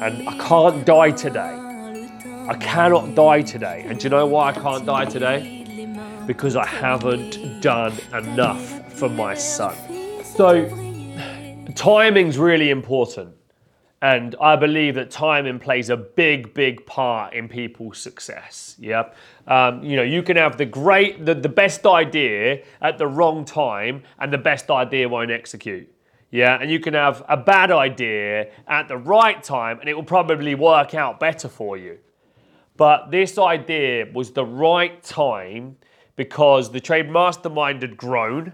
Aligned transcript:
and 0.00 0.26
I 0.28 0.36
can't 0.38 0.84
die 0.86 1.10
today. 1.10 1.56
I 2.48 2.54
cannot 2.54 3.14
die 3.14 3.42
today. 3.42 3.84
And 3.86 3.98
do 3.98 4.04
you 4.04 4.10
know 4.10 4.26
why 4.26 4.48
I 4.48 4.52
can't 4.52 4.86
die 4.86 5.04
today? 5.04 5.94
Because 6.26 6.56
I 6.56 6.66
haven't 6.66 7.60
done 7.60 7.92
enough 8.14 8.92
for 8.94 9.08
my 9.08 9.34
son. 9.34 9.76
So, 10.24 10.68
timing's 11.74 12.38
really 12.38 12.70
important. 12.70 13.36
And 14.02 14.34
I 14.40 14.56
believe 14.56 14.94
that 14.94 15.10
timing 15.10 15.58
plays 15.58 15.90
a 15.90 15.96
big, 15.98 16.54
big 16.54 16.86
part 16.86 17.34
in 17.34 17.48
people's 17.48 17.98
success. 17.98 18.76
Yeah, 18.78 19.10
um, 19.46 19.82
you 19.82 19.96
know, 19.96 20.02
you 20.02 20.22
can 20.22 20.38
have 20.38 20.56
the 20.56 20.64
great, 20.64 21.26
the, 21.26 21.34
the 21.34 21.50
best 21.50 21.84
idea 21.84 22.62
at 22.80 22.96
the 22.96 23.06
wrong 23.06 23.44
time, 23.44 24.02
and 24.18 24.32
the 24.32 24.38
best 24.38 24.70
idea 24.70 25.06
won't 25.06 25.30
execute. 25.30 25.92
Yeah, 26.30 26.58
and 26.60 26.70
you 26.70 26.78
can 26.78 26.94
have 26.94 27.24
a 27.28 27.36
bad 27.36 27.72
idea 27.72 28.50
at 28.68 28.88
the 28.88 28.96
right 28.96 29.42
time, 29.42 29.80
and 29.80 29.88
it 29.88 29.94
will 29.94 30.04
probably 30.04 30.54
work 30.54 30.94
out 30.94 31.18
better 31.18 31.48
for 31.48 31.76
you. 31.76 31.98
But 32.76 33.10
this 33.10 33.36
idea 33.36 34.06
was 34.12 34.30
the 34.30 34.44
right 34.44 35.02
time 35.02 35.76
because 36.16 36.70
the 36.70 36.80
trade 36.80 37.10
mastermind 37.10 37.82
had 37.82 37.96
grown, 37.96 38.52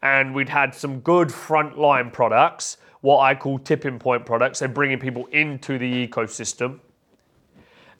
and 0.00 0.34
we'd 0.34 0.48
had 0.48 0.74
some 0.74 1.00
good 1.00 1.28
frontline 1.28 2.12
products 2.12 2.76
what 3.00 3.20
I 3.20 3.34
call 3.34 3.58
tipping 3.58 3.98
point 3.98 4.26
products. 4.26 4.58
They're 4.58 4.68
bringing 4.68 4.98
people 4.98 5.26
into 5.26 5.78
the 5.78 6.06
ecosystem. 6.06 6.80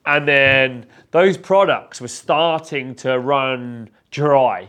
And 0.06 0.26
then 0.26 0.86
those 1.10 1.36
products 1.36 2.00
were 2.00 2.08
starting 2.08 2.94
to 2.96 3.18
run 3.18 3.90
dry. 4.10 4.68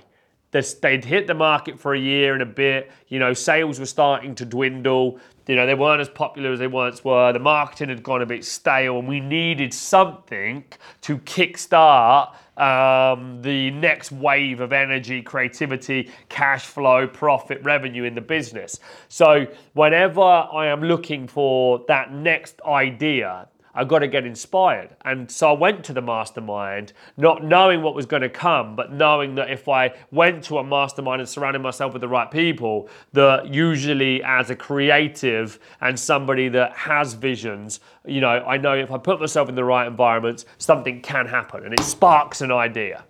They'd 0.52 1.05
hit 1.05 1.27
the 1.27 1.35
market 1.35 1.80
for 1.80 1.94
a 1.94 1.99
year 1.99 2.34
and 2.34 2.41
a 2.41 2.45
bit. 2.45 2.91
You 3.08 3.20
know, 3.20 3.34
sales 3.34 3.80
were 3.80 3.85
starting 3.85 4.34
to 4.35 4.45
dwindle. 4.45 5.20
You 5.48 5.55
know, 5.55 5.66
they 5.66 5.75
weren't 5.75 6.02
as 6.02 6.09
popular 6.09 6.52
as 6.52 6.59
they 6.59 6.67
once 6.67 7.03
were. 7.03 7.31
The 7.31 7.39
marketing 7.39 7.89
had 7.89 8.02
gone 8.02 8.22
a 8.22 8.25
bit 8.25 8.44
stale, 8.44 8.99
and 8.99 9.08
we 9.08 9.20
needed 9.20 9.73
something 9.73 10.63
to 11.02 11.17
kickstart 11.20 12.33
um, 12.58 13.42
the 13.42 13.72
next 13.72 14.11
wave 14.11 14.59
of 14.59 14.73
energy, 14.73 15.22
creativity, 15.22 16.11
cash 16.30 16.66
flow, 16.66 17.08
profit, 17.08 17.64
revenue 17.64 18.03
in 18.03 18.16
the 18.16 18.22
business. 18.22 18.80
So, 19.08 19.47
whenever 19.73 20.22
I 20.22 20.67
am 20.67 20.81
looking 20.81 21.27
for 21.27 21.86
that 21.88 22.11
next 22.11 22.59
idea, 22.66 23.47
I've 23.73 23.88
got 23.88 24.00
to 24.00 24.08
get 24.08 24.25
inspired. 24.25 24.95
And 25.06 25.30
so 25.30 25.50
I 25.50 25.53
went 25.53 25.84
to 25.86 25.94
the 25.94 26.02
mastermind, 26.02 26.94
not 27.17 27.44
knowing 27.44 27.81
what 27.81 27.95
was 27.95 28.06
going 28.06 28.22
to 28.22 28.30
come, 28.30 28.76
but 28.76 28.92
knowing 28.92 29.36
that 29.36 29.50
if 29.50 29.67
I 29.67 29.94
went 30.11 30.44
to 30.45 30.58
a 30.58 30.64
mastermind 30.64 31.22
and 31.22 31.30
surrounded 31.30 31.59
myself 31.59 31.94
with 31.94 32.02
the 32.02 32.08
right 32.08 32.30
people, 32.30 32.89
that 33.14 33.53
usually 33.53 34.23
as 34.23 34.50
a 34.50 34.56
creative 34.56 35.59
and 35.81 36.00
somebody 36.00 36.50
that 36.50 36.73
has 36.73 37.14
visions, 37.14 37.80
you 38.06 38.22
know, 38.22 38.30
I 38.30 38.58
know 38.58 38.73
if 38.73 38.92
I 38.92 38.98
put 38.98 39.20
myself 39.20 39.50
in 39.50 39.56
the 39.56 39.64
right 39.64 39.88
environment, 39.88 40.45
something 40.58 41.02
can 41.02 41.26
happen 41.28 41.64
and 41.66 41.73
it 41.73 41.81
sparks 41.81 42.42
an 42.42 42.52
idea. 42.52 43.04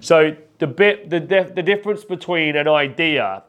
So 0.00 0.36
the 0.58 0.66
bit, 0.66 1.10
the, 1.10 1.20
the 1.20 1.62
difference 1.62 2.04
between 2.04 2.56
an 2.56 2.68
idea 2.68 3.44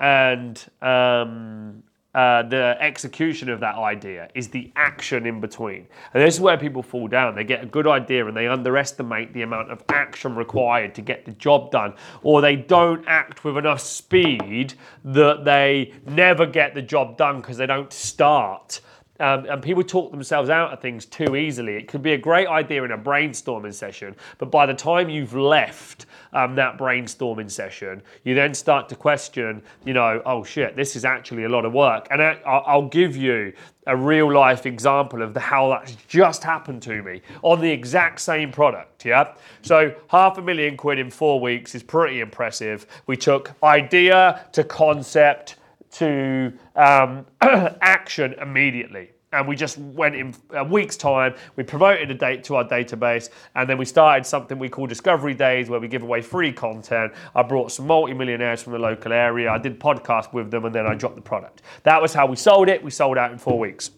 and 0.00 0.64
um, 0.82 1.82
uh, 2.18 2.42
the 2.42 2.76
execution 2.80 3.48
of 3.48 3.60
that 3.60 3.76
idea 3.76 4.28
is 4.34 4.48
the 4.48 4.72
action 4.74 5.24
in 5.24 5.40
between. 5.40 5.86
And 6.12 6.20
this 6.20 6.34
is 6.34 6.40
where 6.40 6.58
people 6.58 6.82
fall 6.82 7.06
down. 7.06 7.36
They 7.36 7.44
get 7.44 7.62
a 7.62 7.66
good 7.66 7.86
idea 7.86 8.26
and 8.26 8.36
they 8.36 8.48
underestimate 8.48 9.32
the 9.32 9.42
amount 9.42 9.70
of 9.70 9.84
action 9.88 10.34
required 10.34 10.96
to 10.96 11.00
get 11.00 11.24
the 11.24 11.30
job 11.30 11.70
done, 11.70 11.94
or 12.24 12.40
they 12.40 12.56
don't 12.56 13.04
act 13.06 13.44
with 13.44 13.56
enough 13.56 13.78
speed 13.78 14.74
that 15.04 15.44
they 15.44 15.94
never 16.08 16.44
get 16.44 16.74
the 16.74 16.82
job 16.82 17.16
done 17.16 17.36
because 17.36 17.56
they 17.56 17.66
don't 17.66 17.92
start. 17.92 18.80
Um, 19.20 19.46
and 19.46 19.62
people 19.62 19.82
talk 19.82 20.10
themselves 20.10 20.48
out 20.48 20.72
of 20.72 20.80
things 20.80 21.04
too 21.04 21.36
easily. 21.36 21.74
It 21.76 21.88
could 21.88 22.02
be 22.02 22.12
a 22.12 22.18
great 22.18 22.46
idea 22.46 22.84
in 22.84 22.92
a 22.92 22.98
brainstorming 22.98 23.74
session, 23.74 24.14
but 24.38 24.50
by 24.50 24.64
the 24.66 24.74
time 24.74 25.08
you've 25.08 25.34
left 25.34 26.06
um, 26.32 26.54
that 26.54 26.78
brainstorming 26.78 27.50
session, 27.50 28.02
you 28.24 28.34
then 28.34 28.54
start 28.54 28.88
to 28.90 28.94
question, 28.94 29.62
you 29.84 29.94
know, 29.94 30.22
oh 30.24 30.44
shit, 30.44 30.76
this 30.76 30.94
is 30.94 31.04
actually 31.04 31.44
a 31.44 31.48
lot 31.48 31.64
of 31.64 31.72
work. 31.72 32.06
And 32.10 32.22
I, 32.22 32.34
I'll 32.44 32.88
give 32.88 33.16
you 33.16 33.52
a 33.88 33.96
real 33.96 34.32
life 34.32 34.66
example 34.66 35.22
of 35.22 35.32
the, 35.32 35.40
how 35.40 35.70
that's 35.70 35.96
just 36.08 36.44
happened 36.44 36.82
to 36.82 37.02
me 37.02 37.22
on 37.42 37.60
the 37.60 37.70
exact 37.70 38.20
same 38.20 38.52
product. 38.52 39.04
Yeah. 39.04 39.32
So 39.62 39.94
half 40.08 40.36
a 40.38 40.42
million 40.42 40.76
quid 40.76 40.98
in 40.98 41.10
four 41.10 41.40
weeks 41.40 41.74
is 41.74 41.82
pretty 41.82 42.20
impressive. 42.20 42.86
We 43.06 43.16
took 43.16 43.52
idea 43.62 44.46
to 44.52 44.62
concept 44.62 45.56
to 45.92 46.52
um, 46.76 47.26
action 47.40 48.34
immediately. 48.34 49.10
And 49.30 49.46
we 49.46 49.56
just 49.56 49.76
went 49.76 50.14
in 50.14 50.34
a 50.52 50.64
week's 50.64 50.96
time. 50.96 51.34
We 51.56 51.62
promoted 51.62 52.10
a 52.10 52.14
date 52.14 52.44
to 52.44 52.56
our 52.56 52.64
database, 52.64 53.28
and 53.54 53.68
then 53.68 53.76
we 53.76 53.84
started 53.84 54.24
something 54.24 54.58
we 54.58 54.70
call 54.70 54.86
Discovery 54.86 55.34
Days, 55.34 55.68
where 55.68 55.78
we 55.78 55.86
give 55.86 56.02
away 56.02 56.22
free 56.22 56.50
content. 56.50 57.12
I 57.34 57.42
brought 57.42 57.70
some 57.70 57.86
multi-millionaires 57.86 58.62
from 58.62 58.72
the 58.72 58.78
local 58.78 59.12
area. 59.12 59.50
I 59.50 59.58
did 59.58 59.78
podcasts 59.78 60.32
with 60.32 60.50
them, 60.50 60.64
and 60.64 60.74
then 60.74 60.86
I 60.86 60.94
dropped 60.94 61.16
the 61.16 61.22
product. 61.22 61.60
That 61.82 62.00
was 62.00 62.14
how 62.14 62.26
we 62.26 62.36
sold 62.36 62.70
it. 62.70 62.82
We 62.82 62.90
sold 62.90 63.18
out 63.18 63.30
in 63.30 63.36
four 63.36 63.58
weeks. 63.58 63.90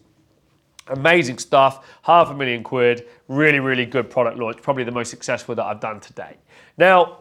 Amazing 0.87 1.37
stuff. 1.37 1.87
Half 2.01 2.31
a 2.31 2.33
million 2.33 2.61
quid. 2.61 3.07
Really, 3.29 3.59
really 3.59 3.85
good 3.85 4.09
product 4.09 4.37
launch. 4.37 4.61
Probably 4.61 4.83
the 4.83 4.91
most 4.91 5.09
successful 5.09 5.55
that 5.55 5.63
I've 5.63 5.79
done 5.79 6.01
today. 6.01 6.35
Now, 6.77 7.19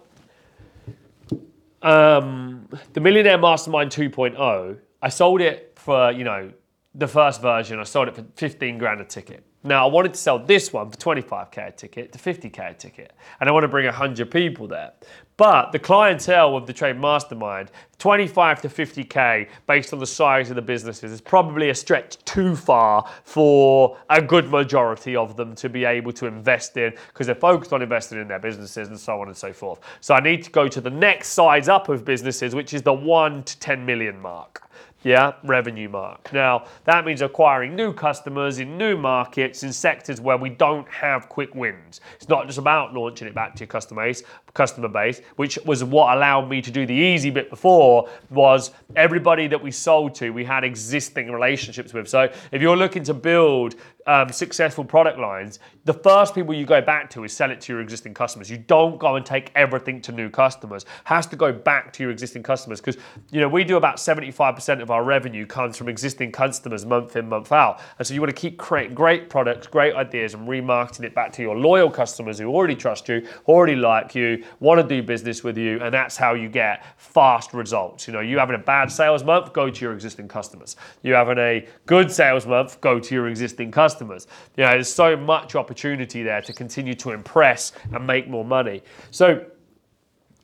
um, 1.83 2.69
the 2.93 3.01
Millionaire 3.01 3.39
Mastermind 3.39 3.91
2.0, 3.91 4.79
I 5.03 5.09
sold 5.09 5.41
it 5.41 5.73
for, 5.77 6.13
you 6.13 6.25
know, 6.25 6.53
the 6.95 7.07
first 7.07 7.41
version, 7.41 7.79
I 7.79 7.85
sold 7.85 8.09
it 8.09 8.17
for 8.17 8.25
15 8.37 8.79
grand 8.79 9.01
a 9.01 9.05
ticket. 9.05 9.45
Now, 9.63 9.87
I 9.87 9.91
wanted 9.91 10.15
to 10.15 10.19
sell 10.19 10.39
this 10.39 10.73
one 10.73 10.91
for 10.91 10.97
25k 10.97 11.69
a 11.69 11.73
ticket 11.73 12.13
to 12.13 12.19
50k 12.19 12.71
a 12.71 12.75
ticket, 12.75 13.13
and 13.39 13.49
I 13.49 13.53
want 13.53 13.65
to 13.65 13.69
bring 13.69 13.85
100 13.85 14.31
people 14.31 14.67
there. 14.67 14.93
But 15.41 15.73
the 15.73 15.79
clientele 15.79 16.55
of 16.55 16.67
the 16.67 16.73
Trade 16.75 17.01
Mastermind, 17.01 17.71
25 17.99 18.61
to 18.61 18.69
50k, 18.69 19.49
based 19.67 19.95
on 19.95 19.99
the 19.99 20.07
size 20.07 20.51
of 20.51 20.57
the 20.57 20.61
businesses, 20.61 21.13
is 21.13 21.23
probably 21.23 21.71
a 21.71 21.75
stretch 21.75 22.23
too 22.27 22.55
far 22.55 23.11
for 23.25 23.97
a 24.11 24.21
good 24.21 24.51
majority 24.51 25.17
of 25.17 25.39
them 25.39 25.55
to 25.55 25.71
be 25.71 25.87
able 25.87 26.13
to 26.13 26.27
invest 26.27 26.77
in 26.77 26.93
because 27.09 27.25
they're 27.27 27.35
focused 27.35 27.73
on 27.73 27.81
investing 27.81 28.21
in 28.21 28.29
their 28.29 28.39
businesses 28.39 28.89
and 28.89 29.01
so 29.01 29.19
on 29.19 29.29
and 29.29 29.37
so 29.37 29.51
forth. 29.51 29.81
So 30.03 30.13
I 30.13 30.21
need 30.21 30.43
to 30.43 30.51
go 30.51 30.69
to 30.69 30.79
the 30.79 30.91
next 30.91 31.29
size 31.29 31.71
up 31.71 31.89
of 31.89 32.05
businesses, 32.05 32.55
which 32.55 32.75
is 32.75 32.83
the 32.83 32.93
1 32.93 33.43
to 33.45 33.59
10 33.61 33.87
million 33.87 34.21
mark 34.21 34.71
yeah, 35.03 35.33
revenue 35.45 35.89
mark. 35.89 36.31
Now, 36.33 36.67
that 36.85 37.07
means 37.07 37.23
acquiring 37.23 37.75
new 37.75 37.93
customers 37.93 38.59
in 38.59 38.77
new 38.77 38.99
markets 38.99 39.63
in 39.63 39.73
sectors 39.73 40.21
where 40.21 40.37
we 40.37 40.51
don't 40.51 40.87
have 40.89 41.29
quick 41.29 41.55
wins. 41.55 42.01
It's 42.17 42.29
not 42.29 42.47
just 42.47 42.59
about 42.59 42.93
launching 42.93 43.27
it 43.27 43.35
back 43.35 43.55
to 43.55 43.61
your 43.61 43.69
customer 43.69 44.05
base, 44.05 44.23
customer 44.55 44.89
base, 44.89 45.21
which 45.37 45.59
was 45.65 45.85
what 45.85 46.17
allowed 46.17 46.49
me 46.49 46.61
to 46.63 46.71
do 46.71 46.87
the 46.87 46.95
easy 46.95 47.31
bit 47.31 47.51
before 47.51 48.09
was 48.31 48.73
everybody 48.97 49.47
that 49.47 49.63
we 49.63 49.71
sold 49.71 50.15
to, 50.17 50.31
we 50.31 50.45
had 50.45 50.65
existing 50.65 51.31
relationships 51.31 51.93
with. 51.93 52.09
So 52.09 52.33
if 52.53 52.63
you're 52.63 52.77
looking 52.77 53.03
to 53.05 53.15
build 53.15 53.77
um, 54.07 54.31
successful 54.31 54.85
product 54.85 55.19
lines, 55.19 55.59
the 55.85 55.95
first 55.95 56.35
people 56.35 56.55
you 56.55 56.67
go 56.67 56.81
back 56.81 57.11
to 57.11 57.25
is 57.25 57.33
sell 57.33 57.51
it 57.51 57.61
to 57.63 57.73
your 57.73 57.81
existing 57.81 58.15
customers. 58.15 58.51
You 58.51 58.59
don't 58.59 58.99
go 58.99 59.17
and 59.17 59.25
take 59.25 59.53
everything 59.55 60.01
to 60.03 60.13
new 60.13 60.31
customers. 60.31 60.85
Has 61.05 61.27
to 61.27 61.37
go 61.37 61.53
back 61.53 61.93
to 61.95 62.03
your 62.03 62.11
existing 62.11 62.43
customers 62.43 62.81
because 62.81 63.01
you 63.31 63.41
know 63.41 63.49
we 63.49 63.65
do 63.65 63.77
about 63.77 63.97
75% 63.97 64.83
of 64.83 64.91
our 64.91 65.05
revenue 65.05 65.47
comes 65.47 65.77
from 65.77 65.89
existing 65.89 66.33
customers 66.33 66.85
month 66.85 67.17
in 67.17 67.29
month 67.29 67.53
out. 67.53 67.81
And 67.99 68.07
so 68.07 68.15
you 68.15 68.21
want 68.21 68.35
to 68.35 68.41
keep 68.41 68.59
creating 68.59 68.95
great 68.95 69.31
products, 69.31 69.67
great 69.67 69.95
ideas, 69.95 70.35
and 70.35 70.49
remarketing 70.49 71.05
it 71.05 71.15
back 71.15 71.33
to 71.35 71.43
your 71.43 71.57
loyal 71.57 71.91
customers 71.91 72.39
who 72.39 72.49
already 72.49 72.75
trust 72.75 73.09
you, 73.09 73.27
already 73.47 73.77
like 73.77 74.15
you, 74.15 74.40
want 74.61 74.81
to 74.81 74.87
do 74.87 75.03
business 75.03 75.45
with 75.45 75.57
you, 75.57 75.81
and 75.81 75.93
that's 75.93 76.17
how 76.17 76.35
you 76.35 76.49
get 76.49 76.85
fast 76.97 77.55
results. 77.55 78.07
You 78.07 78.13
know, 78.13 78.21
you 78.21 78.39
having 78.39 78.57
a 78.57 78.59
bad 78.59 78.91
sales 78.91 79.25
month, 79.25 79.53
go 79.53 79.71
to 79.71 79.85
your 79.85 79.93
existing 79.93 80.29
customers. 80.29 80.77
You 81.03 81.15
having 81.15 81.39
a 81.39 81.67
good 81.87 82.11
sales 82.11 82.47
month, 82.47 82.81
go 82.81 82.99
to 82.99 83.15
your 83.15 83.29
existing 83.29 83.71
customers. 83.71 84.27
You 84.57 84.65
know, 84.65 84.71
there's 84.71 84.93
so 84.93 85.17
much 85.17 85.55
opportunity 85.55 86.23
there 86.23 86.43
to 86.43 86.53
continue 86.53 86.95
to 86.95 87.11
impress 87.11 87.73
and 87.93 88.07
make 88.07 88.29
more 88.29 88.45
money. 88.45 88.83
So 89.11 89.45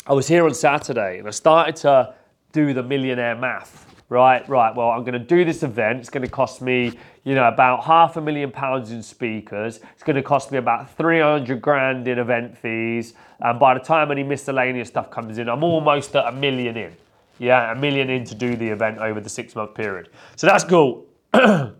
I 0.06 0.12
was 0.12 0.28
here 0.28 0.44
on 0.44 0.54
Saturday 0.54 1.18
and 1.18 1.26
I 1.26 1.32
started 1.32 1.76
to 1.76 2.14
do 2.52 2.72
the 2.72 2.82
millionaire 2.82 3.34
math. 3.34 3.95
Right, 4.08 4.48
right. 4.48 4.74
Well, 4.74 4.90
I'm 4.90 5.00
going 5.00 5.14
to 5.14 5.18
do 5.18 5.44
this 5.44 5.64
event. 5.64 5.98
It's 5.98 6.10
going 6.10 6.22
to 6.22 6.30
cost 6.30 6.62
me, 6.62 6.92
you 7.24 7.34
know, 7.34 7.48
about 7.48 7.82
half 7.82 8.16
a 8.16 8.20
million 8.20 8.52
pounds 8.52 8.92
in 8.92 9.02
speakers. 9.02 9.80
It's 9.94 10.04
going 10.04 10.14
to 10.14 10.22
cost 10.22 10.52
me 10.52 10.58
about 10.58 10.96
300 10.96 11.60
grand 11.60 12.06
in 12.06 12.20
event 12.20 12.56
fees. 12.56 13.14
And 13.40 13.58
by 13.58 13.74
the 13.74 13.80
time 13.80 14.12
any 14.12 14.22
miscellaneous 14.22 14.88
stuff 14.88 15.10
comes 15.10 15.38
in, 15.38 15.48
I'm 15.48 15.64
almost 15.64 16.14
at 16.14 16.26
a 16.26 16.32
million 16.32 16.76
in. 16.76 16.96
Yeah, 17.38 17.72
a 17.72 17.74
million 17.74 18.08
in 18.08 18.24
to 18.26 18.34
do 18.36 18.54
the 18.54 18.68
event 18.68 18.98
over 18.98 19.20
the 19.20 19.28
six 19.28 19.56
month 19.56 19.74
period. 19.74 20.08
So 20.36 20.46
that's 20.46 20.64
cool. 20.64 21.06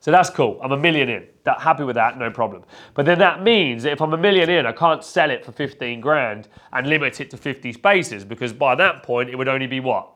So 0.00 0.12
that's 0.12 0.30
cool. 0.30 0.58
I'm 0.62 0.72
a 0.72 0.76
million 0.76 1.08
in. 1.08 1.26
That, 1.44 1.60
happy 1.60 1.82
with 1.82 1.96
that, 1.96 2.18
no 2.18 2.30
problem. 2.30 2.62
But 2.94 3.04
then 3.04 3.18
that 3.18 3.42
means 3.42 3.82
that 3.82 3.92
if 3.92 4.00
I'm 4.00 4.14
a 4.14 4.16
million 4.16 4.48
in, 4.48 4.64
I 4.64 4.72
can't 4.72 5.02
sell 5.04 5.30
it 5.30 5.44
for 5.44 5.52
15 5.52 6.00
grand 6.00 6.48
and 6.72 6.86
limit 6.86 7.20
it 7.20 7.30
to 7.30 7.36
50 7.36 7.72
spaces 7.72 8.24
because 8.24 8.52
by 8.52 8.74
that 8.76 9.02
point 9.02 9.28
it 9.28 9.36
would 9.36 9.48
only 9.48 9.66
be 9.66 9.80
what? 9.80 10.08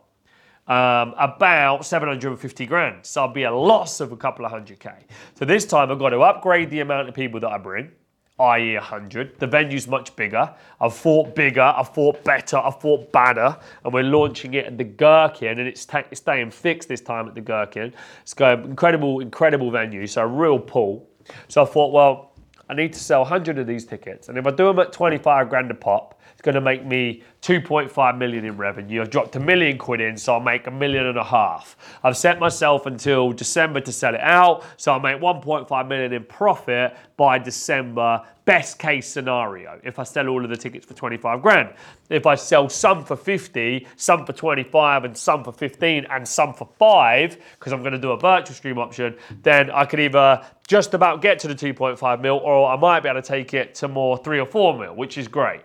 Um, 0.69 1.15
about 1.19 1.85
750 1.85 2.67
grand. 2.67 3.05
So 3.05 3.23
I'll 3.23 3.33
be 3.33 3.45
a 3.45 3.53
loss 3.53 4.01
of 4.01 4.13
a 4.13 4.17
couple 4.17 4.45
of 4.45 4.51
hundred 4.51 4.79
K. 4.79 4.91
So 5.35 5.45
this 5.45 5.65
time 5.65 5.91
I've 5.91 5.99
got 5.99 6.11
to 6.11 6.21
upgrade 6.21 6.71
the 6.71 6.81
amount 6.81 7.09
of 7.09 7.15
people 7.15 7.41
that 7.41 7.51
I 7.51 7.59
bring, 7.59 7.91
i.e. 8.39 8.75
100. 8.75 9.39
The 9.39 9.47
venue's 9.47 9.89
much 9.89 10.15
bigger. 10.15 10.55
I've 10.81 10.95
fought 10.95 11.35
bigger, 11.35 11.63
I've 11.63 11.93
fought 11.93 12.23
better, 12.25 12.59
I've 12.59 12.81
fought 12.81 13.11
badder, 13.13 13.57
and 13.85 13.93
we're 13.93 14.05
launching 14.05 14.55
it 14.55 14.67
at 14.67 14.79
the 14.79 14.85
Gherkin, 14.85 15.59
and 15.59 15.69
it's, 15.69 15.85
ta- 15.85 16.05
it's 16.11 16.21
staying 16.21 16.51
fixed 16.51 16.89
this 16.89 17.01
time 17.01 17.27
at 17.29 17.35
the 17.35 17.41
Gherkin. 17.41 17.93
It's 18.23 18.35
going 18.35 18.65
incredible, 18.65 19.21
incredible 19.21 19.71
venue, 19.71 20.07
so 20.07 20.23
a 20.23 20.27
real 20.27 20.59
pull. 20.59 21.09
So 21.49 21.63
I 21.63 21.67
thought, 21.67 21.93
well, 21.93 22.33
I 22.69 22.75
need 22.75 22.93
to 22.95 23.01
sell 23.01 23.21
100 23.21 23.59
of 23.59 23.67
these 23.67 23.85
tickets, 23.85 24.29
and 24.29 24.39
if 24.39 24.47
I 24.47 24.51
do 24.51 24.67
them 24.67 24.79
at 24.79 24.93
25 24.93 25.49
grand 25.49 25.71
a 25.71 25.75
pop, 25.75 26.12
it's 26.33 26.43
going 26.43 26.55
to 26.55 26.61
make 26.61 26.85
me 26.85 27.23
2.5 27.43 28.19
million 28.19 28.45
in 28.45 28.57
revenue. 28.57 29.01
I've 29.01 29.11
dropped 29.11 29.35
a 29.37 29.41
million 29.41 29.77
quid 29.77 30.01
in, 30.01 30.17
so 30.17 30.35
I'll 30.35 30.41
make 30.41 30.67
a 30.69 30.71
million 30.71 31.07
and 31.07 31.19
a 31.19 31.25
half. 31.25 31.77
I've 32.05 32.17
set 32.17 32.39
myself 32.39 32.87
until 32.87 33.33
December 33.33 33.81
to 33.81 33.93
sell 33.93 34.15
it 34.15 34.21
out, 34.21 34.65
so 34.77 34.93
I'll 34.93 35.01
make 35.01 35.21
1.5 35.21 35.89
million 35.89 36.13
in 36.13 36.25
profit 36.25 36.97
by 37.17 37.39
December. 37.39 38.23
Best 38.45 38.79
case 38.79 39.07
scenario, 39.07 39.81
if 39.85 40.01
I 40.01 40.03
sell 40.03 40.27
all 40.29 40.43
of 40.43 40.51
the 40.51 40.57
tickets 40.57 40.85
for 40.85 40.95
25 40.95 41.43
grand. 41.43 41.75
If 42.11 42.27
I 42.27 42.35
sell 42.35 42.69
some 42.69 43.05
for 43.05 43.17
50, 43.17 43.87
some 43.97 44.27
for 44.27 44.33
25, 44.33 45.05
and 45.05 45.17
some 45.17 45.45
for 45.45 45.53
15, 45.53 46.07
and 46.11 46.27
some 46.27 46.53
for 46.53 46.69
five, 46.79 47.39
because 47.59 47.73
I'm 47.73 47.81
going 47.81 47.93
to 47.93 48.01
do 48.01 48.11
a 48.11 48.19
virtual 48.19 48.55
stream 48.55 48.79
option, 48.79 49.17
then 49.43 49.71
I 49.71 49.85
could 49.85 50.01
either 50.01 50.45
just 50.67 50.95
about 50.95 51.23
get 51.23 51.39
to 51.41 51.49
the 51.49 51.55
2.5 51.55 52.21
mil, 52.21 52.37
or 52.37 52.69
I 52.69 52.77
might 52.77 53.01
be 53.01 53.09
able 53.09 53.23
to 53.23 53.29
take 53.29 53.55
it 53.55 53.75
to 53.77 53.89
more 53.89 54.17
three 54.17 54.41
or 54.41 54.47
four 54.47 54.77
mil, 54.77 54.95
which 54.95 55.19
is 55.19 55.29
great. 55.29 55.63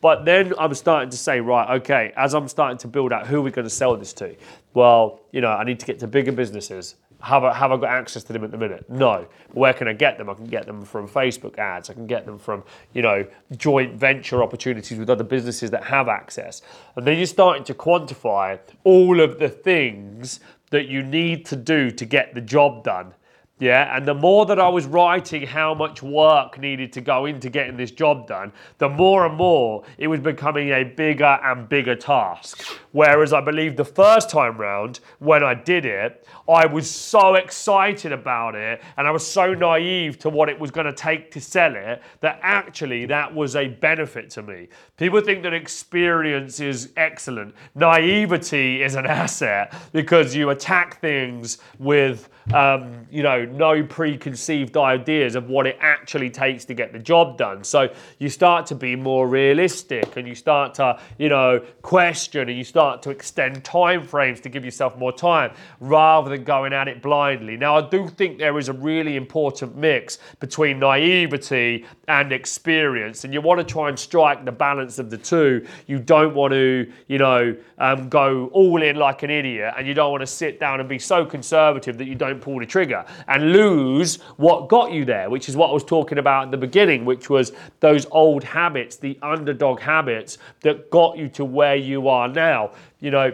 But 0.00 0.24
then 0.24 0.54
I'm 0.58 0.74
starting 0.74 1.10
to 1.10 1.16
say, 1.16 1.40
right, 1.40 1.78
okay, 1.80 2.12
as 2.16 2.34
I'm 2.34 2.48
starting 2.48 2.78
to 2.78 2.88
build 2.88 3.12
out 3.12 3.26
who 3.26 3.38
are 3.38 3.42
we 3.42 3.50
going 3.50 3.66
to 3.66 3.70
sell 3.70 3.96
this 3.96 4.12
to? 4.14 4.34
Well, 4.74 5.20
you 5.32 5.40
know, 5.40 5.50
I 5.50 5.64
need 5.64 5.80
to 5.80 5.86
get 5.86 5.98
to 6.00 6.06
bigger 6.06 6.32
businesses. 6.32 6.96
Have 7.20 7.44
I, 7.44 7.52
have 7.52 7.70
I 7.70 7.76
got 7.76 7.90
access 7.90 8.24
to 8.24 8.32
them 8.32 8.44
at 8.44 8.50
the 8.50 8.56
minute? 8.56 8.88
No. 8.88 9.26
Where 9.52 9.74
can 9.74 9.88
I 9.88 9.92
get 9.92 10.16
them? 10.16 10.30
I 10.30 10.34
can 10.34 10.46
get 10.46 10.64
them 10.64 10.86
from 10.86 11.06
Facebook 11.06 11.58
ads. 11.58 11.90
I 11.90 11.92
can 11.92 12.06
get 12.06 12.24
them 12.24 12.38
from, 12.38 12.64
you 12.94 13.02
know, 13.02 13.26
joint 13.58 13.94
venture 13.94 14.42
opportunities 14.42 14.98
with 14.98 15.10
other 15.10 15.24
businesses 15.24 15.70
that 15.70 15.84
have 15.84 16.08
access. 16.08 16.62
And 16.96 17.06
then 17.06 17.18
you're 17.18 17.26
starting 17.26 17.64
to 17.64 17.74
quantify 17.74 18.58
all 18.84 19.20
of 19.20 19.38
the 19.38 19.50
things 19.50 20.40
that 20.70 20.86
you 20.86 21.02
need 21.02 21.44
to 21.46 21.56
do 21.56 21.90
to 21.90 22.04
get 22.06 22.34
the 22.34 22.40
job 22.40 22.84
done 22.84 23.12
yeah, 23.60 23.94
and 23.94 24.06
the 24.06 24.14
more 24.14 24.46
that 24.46 24.58
I 24.58 24.68
was 24.68 24.86
writing 24.86 25.46
how 25.46 25.74
much 25.74 26.02
work 26.02 26.58
needed 26.58 26.94
to 26.94 27.02
go 27.02 27.26
into 27.26 27.50
getting 27.50 27.76
this 27.76 27.90
job 27.90 28.26
done, 28.26 28.52
the 28.78 28.88
more 28.88 29.26
and 29.26 29.36
more 29.36 29.84
it 29.98 30.08
was 30.08 30.18
becoming 30.18 30.70
a 30.70 30.82
bigger 30.82 31.38
and 31.44 31.68
bigger 31.68 31.94
task. 31.94 32.64
Whereas 32.92 33.32
I 33.32 33.40
believe 33.40 33.76
the 33.76 33.84
first 33.84 34.30
time 34.30 34.56
round, 34.58 35.00
when 35.18 35.44
I 35.44 35.54
did 35.54 35.84
it, 35.84 36.26
I 36.48 36.66
was 36.66 36.90
so 36.90 37.34
excited 37.34 38.12
about 38.12 38.54
it 38.54 38.82
and 38.96 39.06
I 39.06 39.10
was 39.10 39.26
so 39.26 39.54
naive 39.54 40.18
to 40.20 40.30
what 40.30 40.48
it 40.48 40.58
was 40.58 40.70
going 40.70 40.86
to 40.86 40.92
take 40.92 41.30
to 41.32 41.40
sell 41.40 41.76
it 41.76 42.02
that 42.20 42.40
actually 42.42 43.06
that 43.06 43.32
was 43.32 43.54
a 43.54 43.68
benefit 43.68 44.30
to 44.30 44.42
me. 44.42 44.68
People 44.96 45.20
think 45.20 45.42
that 45.44 45.54
experience 45.54 46.58
is 46.58 46.92
excellent. 46.96 47.54
Naivety 47.74 48.82
is 48.82 48.96
an 48.96 49.06
asset 49.20 49.72
because 49.92 50.34
you 50.34 50.50
attack 50.50 51.00
things 51.00 51.58
with 51.78 52.28
um, 52.54 53.06
you 53.10 53.22
know, 53.22 53.44
no 53.44 53.82
preconceived 53.84 54.76
ideas 54.76 55.34
of 55.34 55.48
what 55.48 55.66
it 55.66 55.76
actually 55.80 56.30
takes 56.30 56.64
to 56.64 56.74
get 56.74 56.92
the 56.92 56.98
job 56.98 57.38
done. 57.38 57.62
So 57.62 57.92
you 58.18 58.28
start 58.28 58.66
to 58.66 58.74
be 58.74 58.96
more 58.96 59.28
realistic 59.28 60.16
and 60.16 60.26
you 60.26 60.34
start 60.34 60.74
to, 60.74 60.98
you 61.18 61.28
know, 61.28 61.62
question 61.82 62.48
and 62.48 62.58
you 62.58 62.64
start 62.64 62.79
to 63.02 63.10
extend 63.10 63.64
time 63.64 64.02
frames 64.02 64.40
to 64.40 64.48
give 64.48 64.64
yourself 64.64 64.96
more 64.96 65.12
time 65.12 65.52
rather 65.80 66.30
than 66.30 66.44
going 66.44 66.72
at 66.72 66.88
it 66.88 67.02
blindly. 67.02 67.56
Now, 67.56 67.76
I 67.76 67.88
do 67.88 68.08
think 68.08 68.38
there 68.38 68.58
is 68.58 68.68
a 68.68 68.72
really 68.72 69.16
important 69.16 69.76
mix 69.76 70.18
between 70.38 70.78
naivety 70.78 71.84
and 72.08 72.32
experience, 72.32 73.24
and 73.24 73.34
you 73.34 73.40
want 73.40 73.58
to 73.58 73.64
try 73.64 73.88
and 73.88 73.98
strike 73.98 74.44
the 74.44 74.52
balance 74.52 74.98
of 74.98 75.10
the 75.10 75.18
two. 75.18 75.66
You 75.86 75.98
don't 75.98 76.34
want 76.34 76.52
to, 76.52 76.90
you 77.08 77.18
know, 77.18 77.56
um, 77.78 78.08
go 78.08 78.48
all 78.52 78.82
in 78.82 78.96
like 78.96 79.22
an 79.22 79.30
idiot, 79.30 79.74
and 79.76 79.86
you 79.86 79.94
don't 79.94 80.10
want 80.10 80.22
to 80.22 80.26
sit 80.26 80.58
down 80.58 80.80
and 80.80 80.88
be 80.88 80.98
so 80.98 81.24
conservative 81.24 81.98
that 81.98 82.06
you 82.06 82.14
don't 82.14 82.40
pull 82.40 82.58
the 82.58 82.66
trigger 82.66 83.04
and 83.28 83.52
lose 83.52 84.16
what 84.36 84.68
got 84.68 84.92
you 84.92 85.04
there, 85.04 85.30
which 85.30 85.48
is 85.48 85.56
what 85.56 85.70
I 85.70 85.72
was 85.72 85.84
talking 85.84 86.18
about 86.18 86.46
at 86.46 86.50
the 86.50 86.56
beginning, 86.56 87.04
which 87.04 87.30
was 87.30 87.52
those 87.80 88.06
old 88.10 88.42
habits, 88.42 88.96
the 88.96 89.18
underdog 89.22 89.80
habits 89.80 90.38
that 90.60 90.90
got 90.90 91.16
you 91.16 91.28
to 91.28 91.44
where 91.44 91.76
you 91.76 92.08
are 92.08 92.28
now. 92.28 92.69
You 93.00 93.10
know, 93.10 93.32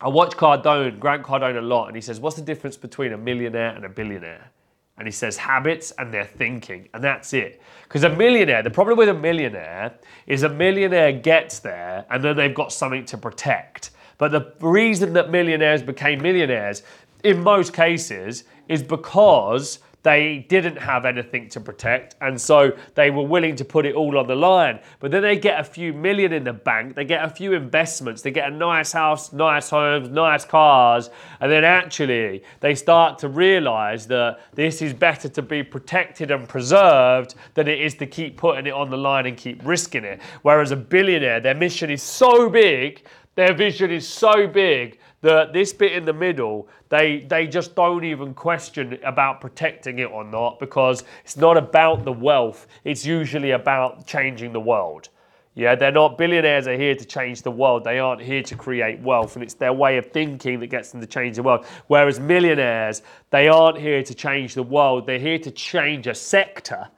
I 0.00 0.08
watch 0.08 0.36
Cardone, 0.36 0.98
Grant 0.98 1.22
Cardone 1.22 1.58
a 1.58 1.62
lot, 1.62 1.86
and 1.86 1.96
he 1.96 2.02
says, 2.02 2.20
What's 2.20 2.36
the 2.36 2.42
difference 2.42 2.76
between 2.76 3.12
a 3.12 3.18
millionaire 3.18 3.70
and 3.70 3.84
a 3.84 3.88
billionaire? 3.88 4.50
And 4.98 5.06
he 5.06 5.12
says 5.12 5.36
habits 5.36 5.90
and 5.98 6.12
their 6.12 6.24
thinking, 6.24 6.88
and 6.92 7.02
that's 7.02 7.32
it. 7.32 7.62
Because 7.84 8.04
a 8.04 8.10
millionaire, 8.10 8.62
the 8.62 8.70
problem 8.70 8.98
with 8.98 9.08
a 9.08 9.14
millionaire 9.14 9.94
is 10.26 10.42
a 10.42 10.48
millionaire 10.48 11.12
gets 11.12 11.60
there 11.60 12.04
and 12.10 12.22
then 12.22 12.36
they've 12.36 12.54
got 12.54 12.72
something 12.72 13.04
to 13.06 13.16
protect. 13.16 13.90
But 14.18 14.32
the 14.32 14.52
reason 14.60 15.14
that 15.14 15.30
millionaires 15.30 15.82
became 15.82 16.22
millionaires 16.22 16.82
in 17.24 17.42
most 17.42 17.72
cases 17.72 18.44
is 18.68 18.82
because 18.82 19.78
they 20.02 20.44
didn't 20.48 20.76
have 20.76 21.04
anything 21.04 21.48
to 21.48 21.60
protect 21.60 22.16
and 22.20 22.40
so 22.40 22.72
they 22.94 23.10
were 23.10 23.22
willing 23.22 23.56
to 23.56 23.64
put 23.64 23.86
it 23.86 23.94
all 23.94 24.18
on 24.18 24.26
the 24.26 24.34
line. 24.34 24.80
But 25.00 25.10
then 25.10 25.22
they 25.22 25.38
get 25.38 25.60
a 25.60 25.64
few 25.64 25.92
million 25.92 26.32
in 26.32 26.44
the 26.44 26.52
bank 26.52 26.94
they 26.94 27.04
get 27.04 27.24
a 27.24 27.30
few 27.30 27.52
investments 27.52 28.22
they 28.22 28.30
get 28.30 28.52
a 28.52 28.54
nice 28.54 28.92
house 28.92 29.32
nice 29.32 29.70
homes 29.70 30.08
nice 30.08 30.44
cars 30.44 31.10
and 31.40 31.50
then 31.50 31.64
actually 31.64 32.42
they 32.60 32.74
start 32.74 33.18
to 33.20 33.28
realize 33.28 34.06
that 34.08 34.40
this 34.54 34.82
is 34.82 34.92
better 34.92 35.28
to 35.28 35.42
be 35.42 35.62
protected 35.62 36.30
and 36.30 36.48
preserved 36.48 37.34
than 37.54 37.68
it 37.68 37.80
is 37.80 37.94
to 37.94 38.06
keep 38.06 38.36
putting 38.36 38.66
it 38.66 38.72
on 38.72 38.90
the 38.90 38.96
line 38.96 39.26
and 39.26 39.36
keep 39.36 39.60
risking 39.64 40.04
it. 40.04 40.20
Whereas 40.42 40.70
a 40.70 40.76
billionaire 40.76 41.40
their 41.40 41.54
mission 41.54 41.90
is 41.90 42.02
so 42.02 42.48
big 42.48 43.04
their 43.34 43.54
vision 43.54 43.90
is 43.90 44.06
so 44.06 44.46
big 44.46 44.98
that 45.22 45.52
this 45.52 45.72
bit 45.72 45.92
in 45.92 46.04
the 46.04 46.12
middle, 46.12 46.68
they 46.88 47.20
they 47.28 47.46
just 47.46 47.74
don't 47.74 48.04
even 48.04 48.34
question 48.34 48.98
about 49.04 49.40
protecting 49.40 49.98
it 50.00 50.10
or 50.10 50.24
not 50.24 50.60
because 50.60 51.04
it's 51.24 51.36
not 51.36 51.56
about 51.56 52.04
the 52.04 52.12
wealth. 52.12 52.66
It's 52.84 53.06
usually 53.06 53.52
about 53.52 54.06
changing 54.06 54.52
the 54.52 54.60
world. 54.60 55.08
Yeah, 55.54 55.74
they're 55.74 55.92
not 55.92 56.16
billionaires 56.16 56.66
are 56.66 56.78
here 56.78 56.94
to 56.94 57.04
change 57.04 57.42
the 57.42 57.50
world. 57.50 57.84
They 57.84 57.98
aren't 57.98 58.22
here 58.22 58.42
to 58.42 58.56
create 58.56 59.00
wealth, 59.00 59.36
and 59.36 59.42
it's 59.42 59.54
their 59.54 59.72
way 59.72 59.98
of 59.98 60.06
thinking 60.06 60.60
that 60.60 60.68
gets 60.68 60.92
them 60.92 61.00
to 61.00 61.06
change 61.06 61.36
the 61.36 61.42
world. 61.42 61.66
Whereas 61.88 62.18
millionaires, 62.18 63.02
they 63.30 63.48
aren't 63.48 63.78
here 63.78 64.02
to 64.02 64.14
change 64.14 64.54
the 64.54 64.62
world. 64.62 65.06
They're 65.06 65.18
here 65.18 65.38
to 65.38 65.50
change 65.50 66.06
a 66.06 66.14
sector 66.14 66.88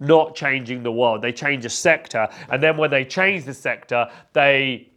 not 0.00 0.34
changing 0.34 0.82
the 0.82 0.90
world. 0.90 1.22
They 1.22 1.32
change 1.32 1.64
a 1.64 1.70
sector, 1.70 2.28
and 2.50 2.62
then 2.62 2.76
when 2.76 2.90
they 2.90 3.04
change 3.04 3.44
the 3.44 3.54
sector, 3.54 4.10
they 4.32 4.90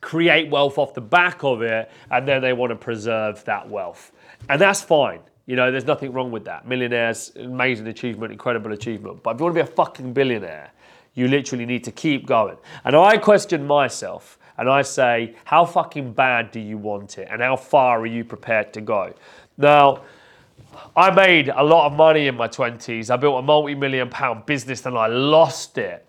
create 0.00 0.50
wealth 0.50 0.78
off 0.78 0.94
the 0.94 1.00
back 1.00 1.44
of 1.44 1.62
it, 1.62 1.90
and 2.10 2.26
then 2.26 2.42
they 2.42 2.52
want 2.52 2.70
to 2.70 2.76
preserve 2.76 3.44
that 3.44 3.68
wealth. 3.68 4.12
And 4.48 4.60
that's 4.60 4.82
fine. 4.82 5.20
You 5.46 5.56
know, 5.56 5.70
there's 5.70 5.86
nothing 5.86 6.12
wrong 6.12 6.30
with 6.30 6.44
that. 6.44 6.66
Millionaires, 6.66 7.32
amazing 7.36 7.88
achievement, 7.88 8.32
incredible 8.32 8.72
achievement. 8.72 9.22
But 9.22 9.34
if 9.34 9.40
you 9.40 9.44
want 9.44 9.56
to 9.56 9.64
be 9.64 9.68
a 9.68 9.74
fucking 9.74 10.12
billionaire, 10.12 10.70
you 11.14 11.28
literally 11.28 11.66
need 11.66 11.84
to 11.84 11.92
keep 11.92 12.26
going. 12.26 12.56
And 12.84 12.94
I 12.94 13.16
question 13.16 13.66
myself 13.66 14.38
and 14.58 14.68
I 14.68 14.82
say, 14.82 15.34
how 15.44 15.64
fucking 15.64 16.12
bad 16.12 16.50
do 16.52 16.60
you 16.60 16.78
want 16.78 17.18
it? 17.18 17.28
And 17.30 17.42
how 17.42 17.56
far 17.56 18.00
are 18.00 18.06
you 18.06 18.24
prepared 18.24 18.72
to 18.74 18.80
go? 18.80 19.12
Now, 19.58 20.02
I 20.96 21.10
made 21.10 21.48
a 21.48 21.62
lot 21.62 21.90
of 21.90 21.96
money 21.96 22.26
in 22.26 22.36
my 22.36 22.48
20s. 22.48 23.10
I 23.10 23.16
built 23.16 23.38
a 23.38 23.42
multi 23.42 23.74
million 23.74 24.08
pound 24.08 24.46
business 24.46 24.86
and 24.86 24.96
I 24.96 25.06
lost 25.06 25.78
it. 25.78 26.06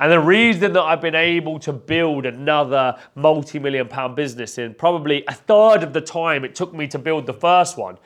And 0.00 0.10
the 0.10 0.18
reason 0.18 0.72
that 0.72 0.82
I've 0.82 1.02
been 1.02 1.14
able 1.14 1.58
to 1.60 1.74
build 1.74 2.24
another 2.24 2.98
multi 3.14 3.58
million 3.58 3.86
pound 3.86 4.16
business 4.16 4.56
in 4.56 4.72
probably 4.72 5.24
a 5.28 5.34
third 5.34 5.82
of 5.82 5.92
the 5.92 6.00
time 6.00 6.42
it 6.42 6.54
took 6.54 6.72
me 6.72 6.88
to 6.88 6.98
build 6.98 7.26
the 7.26 7.34
first 7.34 7.76
one 7.76 7.98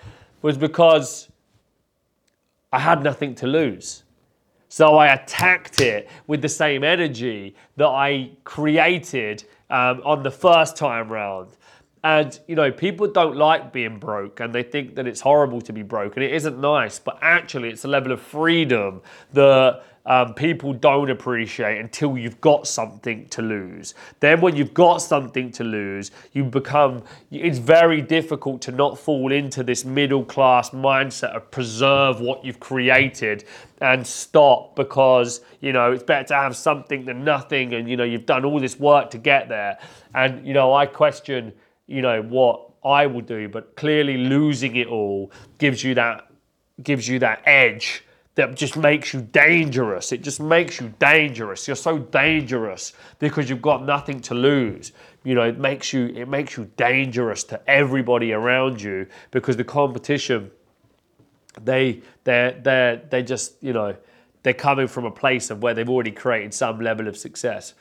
was 0.43 0.59
because 0.59 1.29
I 2.73 2.81
had 2.81 3.05
nothing 3.05 3.37
to 3.37 3.47
lose. 3.47 4.03
So 4.69 4.97
I 4.97 5.15
attacked 5.15 5.79
it 5.79 6.11
with 6.27 6.43
the 6.43 6.49
same 6.49 6.83
energy 6.83 7.55
that 7.77 7.87
I 7.87 8.33
created 8.43 9.45
um, 9.71 10.03
on 10.05 10.25
the 10.25 10.33
first 10.33 10.77
time 10.77 11.13
round. 11.13 11.51
And 12.03 12.37
you 12.49 12.57
know, 12.57 12.73
people 12.73 13.07
don't 13.07 13.37
like 13.37 13.73
being 13.73 14.01
broke 14.01 14.41
and 14.41 14.53
they 14.53 14.65
think 14.65 14.97
that 14.97 15.07
it's 15.07 15.21
horrible 15.21 15.61
to 15.61 15.73
be 15.73 15.83
broke 15.83 16.17
and 16.17 16.25
it 16.25 16.33
isn't 16.33 16.61
nice, 16.61 16.99
but 16.99 17.19
actually 17.23 17.71
it's 17.71 17.85
a 17.85 17.89
level 17.89 18.11
of 18.11 18.21
freedom 18.21 19.01
that 19.33 19.85
um, 20.07 20.35
people 20.35 20.73
don't 20.73 21.11
appreciate 21.11 21.79
until 21.79 22.19
you've 22.19 22.41
got 22.41 22.67
something 22.67 23.27
to 23.29 23.43
lose. 23.43 23.95
Then, 24.21 24.41
when 24.41 24.57
you've 24.57 24.75
got 24.75 24.99
something 24.99 25.51
to 25.53 25.65
lose, 25.65 26.11
you 26.33 26.45
become, 26.45 27.03
it's 27.31 27.59
very 27.59 28.03
difficult 28.03 28.61
to 28.63 28.73
not 28.73 28.99
fall 28.99 29.33
into 29.33 29.63
this 29.63 29.85
middle 29.85 30.25
class 30.25 30.71
mindset 30.71 31.35
of 31.35 31.51
preserve 31.51 32.21
what 32.21 32.45
you've 32.45 32.61
created 32.61 33.45
and 33.81 34.07
stop 34.07 34.77
because, 34.77 35.41
you 35.61 35.73
know, 35.73 35.93
it's 35.93 36.03
better 36.03 36.29
to 36.29 36.35
have 36.35 36.57
something 36.57 37.05
than 37.05 37.25
nothing 37.25 37.75
and, 37.75 37.89
you 37.89 37.97
know, 37.97 38.05
you've 38.05 38.27
done 38.27 38.45
all 38.45 38.61
this 38.61 38.79
work 38.79 39.11
to 39.11 39.19
get 39.19 39.49
there. 39.49 39.79
And, 40.15 40.47
you 40.47 40.53
know, 40.53 40.73
I 40.73 40.87
question 40.87 41.53
you 41.87 42.03
know, 42.03 42.23
what 42.23 42.71
I 42.85 43.07
will 43.07 43.21
do, 43.21 43.49
but 43.49 43.77
clearly 43.77 44.17
losing 44.17 44.77
it 44.77 44.87
all 44.87 45.31
gives 45.59 45.83
you 45.83 45.95
that 45.95 46.27
gives 46.83 47.09
you 47.09 47.19
that 47.21 47.43
edge 47.47 48.03
that 48.35 48.57
just 48.57 48.77
makes 48.77 49.15
you 49.15 49.23
dangerous. 49.23 50.11
It 50.11 50.23
just 50.23 50.41
makes 50.41 50.81
you 50.81 50.93
dangerous. 50.99 51.69
You're 51.69 51.77
so 51.77 51.99
dangerous 51.99 52.93
because 53.19 53.49
you've 53.49 53.63
got 53.63 53.85
nothing 53.85 54.21
to 54.23 54.35
lose. 54.35 54.93
You 55.23 55.35
know, 55.35 55.43
it 55.43 55.59
makes 55.59 55.93
you 55.93 56.07
it 56.07 56.29
makes 56.29 56.57
you 56.57 56.71
dangerous 56.77 57.45
to 57.45 57.71
everybody 57.71 58.33
around 58.33 58.83
you 58.83 59.07
because 59.31 59.57
the 59.57 59.65
competition 59.65 60.51
they 61.63 62.03
they 62.25 62.59
they 62.63 63.01
they 63.09 63.23
just, 63.23 63.63
you 63.63 63.73
know, 63.73 63.97
they're 64.43 64.53
coming 64.53 64.89
from 64.89 65.05
a 65.05 65.11
place 65.11 65.51
of 65.51 65.63
where 65.63 65.73
they've 65.73 65.89
already 65.89 66.11
created 66.11 66.53
some 66.53 66.81
level 66.81 67.07
of 67.07 67.17
success. 67.17 67.75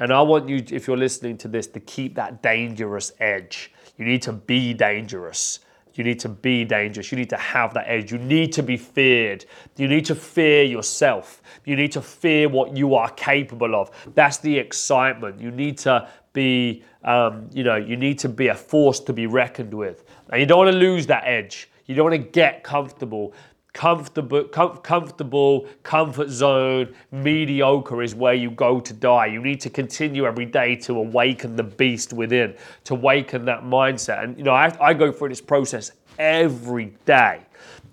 And 0.00 0.12
I 0.12 0.22
want 0.22 0.48
you 0.48 0.64
if 0.70 0.86
you're 0.88 0.96
listening 0.96 1.38
to 1.38 1.48
this 1.48 1.66
to 1.68 1.80
keep 1.80 2.16
that 2.16 2.42
dangerous 2.42 3.12
edge. 3.20 3.72
You 3.96 4.06
need 4.06 4.22
to 4.22 4.32
be 4.32 4.74
dangerous. 4.74 5.60
You 5.94 6.04
need 6.04 6.20
to 6.20 6.28
be 6.28 6.64
dangerous. 6.64 7.10
You 7.10 7.18
need 7.18 7.30
to 7.30 7.36
have 7.36 7.74
that 7.74 7.84
edge. 7.86 8.12
You 8.12 8.18
need 8.18 8.52
to 8.54 8.62
be 8.62 8.76
feared. 8.76 9.44
You 9.76 9.88
need 9.88 10.04
to 10.06 10.14
fear 10.14 10.62
yourself. 10.62 11.42
You 11.64 11.76
need 11.76 11.92
to 11.92 12.02
fear 12.02 12.48
what 12.48 12.76
you 12.76 12.94
are 12.94 13.10
capable 13.10 13.74
of. 13.74 13.90
That's 14.14 14.38
the 14.38 14.56
excitement. 14.58 15.40
You 15.40 15.50
need 15.50 15.78
to 15.78 16.08
be, 16.32 16.84
um, 17.04 17.48
you 17.52 17.64
know, 17.64 17.76
you 17.76 17.96
need 17.96 18.18
to 18.20 18.28
be 18.28 18.48
a 18.48 18.54
force 18.54 19.00
to 19.00 19.12
be 19.12 19.26
reckoned 19.26 19.74
with. 19.74 20.04
And 20.30 20.40
you 20.40 20.46
don't 20.46 20.58
want 20.58 20.72
to 20.72 20.78
lose 20.78 21.06
that 21.08 21.24
edge. 21.26 21.68
You 21.86 21.96
don't 21.96 22.10
want 22.10 22.22
to 22.22 22.30
get 22.30 22.62
comfortable 22.62 23.34
comfortable, 23.72 24.44
com- 24.44 24.78
comfortable, 24.78 25.66
comfort 25.82 26.28
zone, 26.28 26.94
mediocre 27.10 28.02
is 28.02 28.14
where 28.14 28.34
you 28.34 28.50
go 28.50 28.80
to 28.80 28.92
die. 28.92 29.26
You 29.26 29.42
need 29.42 29.60
to 29.60 29.70
continue 29.70 30.26
every 30.26 30.46
day 30.46 30.76
to 30.76 30.94
awaken 30.94 31.56
the 31.56 31.62
beast 31.62 32.12
within, 32.12 32.54
to 32.84 32.94
awaken 32.94 33.44
that 33.46 33.62
mindset. 33.62 34.24
And 34.24 34.36
you 34.36 34.44
know, 34.44 34.52
I, 34.52 34.76
I 34.80 34.94
go 34.94 35.12
through 35.12 35.30
this 35.30 35.40
process 35.40 35.92
every 36.18 36.94
day. 37.04 37.40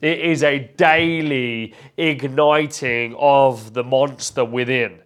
It 0.02 0.20
is 0.20 0.44
a 0.44 0.60
daily 0.78 1.74
igniting 1.98 3.16
of 3.18 3.74
the 3.74 3.84
monster 3.84 4.46
within. 4.46 5.00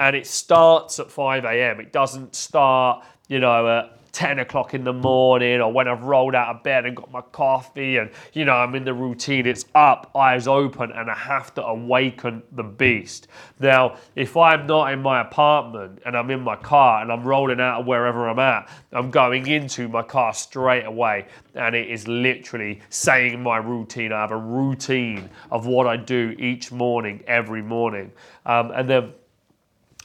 And 0.00 0.14
it 0.16 0.26
starts 0.26 1.00
at 1.00 1.10
5 1.10 1.44
a.m. 1.44 1.80
It 1.80 1.92
doesn't 1.92 2.34
start, 2.34 3.04
you 3.28 3.40
know, 3.40 3.66
at 3.66 3.97
10 4.12 4.38
o'clock 4.38 4.74
in 4.74 4.84
the 4.84 4.92
morning 4.92 5.60
or 5.60 5.72
when 5.72 5.88
I've 5.88 6.02
rolled 6.02 6.34
out 6.34 6.54
of 6.54 6.62
bed 6.62 6.86
and 6.86 6.96
got 6.96 7.10
my 7.10 7.20
coffee 7.20 7.96
and, 7.96 8.10
you 8.32 8.44
know, 8.44 8.54
I'm 8.54 8.74
in 8.74 8.84
the 8.84 8.94
routine. 8.94 9.46
It's 9.46 9.64
up, 9.74 10.10
eyes 10.16 10.46
open, 10.46 10.92
and 10.92 11.10
I 11.10 11.14
have 11.14 11.54
to 11.54 11.64
awaken 11.64 12.42
the 12.52 12.62
beast. 12.62 13.28
Now, 13.60 13.96
if 14.14 14.36
I'm 14.36 14.66
not 14.66 14.92
in 14.92 15.02
my 15.02 15.20
apartment 15.20 16.02
and 16.06 16.16
I'm 16.16 16.30
in 16.30 16.40
my 16.40 16.56
car 16.56 17.02
and 17.02 17.12
I'm 17.12 17.24
rolling 17.24 17.60
out 17.60 17.80
of 17.80 17.86
wherever 17.86 18.28
I'm 18.28 18.38
at, 18.38 18.68
I'm 18.92 19.10
going 19.10 19.46
into 19.46 19.88
my 19.88 20.02
car 20.02 20.32
straight 20.32 20.84
away 20.84 21.26
and 21.54 21.74
it 21.74 21.88
is 21.88 22.06
literally 22.08 22.80
saying 22.88 23.42
my 23.42 23.58
routine. 23.58 24.12
I 24.12 24.20
have 24.20 24.30
a 24.30 24.36
routine 24.36 25.28
of 25.50 25.66
what 25.66 25.86
I 25.86 25.96
do 25.96 26.34
each 26.38 26.72
morning, 26.72 27.22
every 27.26 27.62
morning. 27.62 28.12
Um, 28.46 28.70
and 28.70 28.88
then 28.88 29.12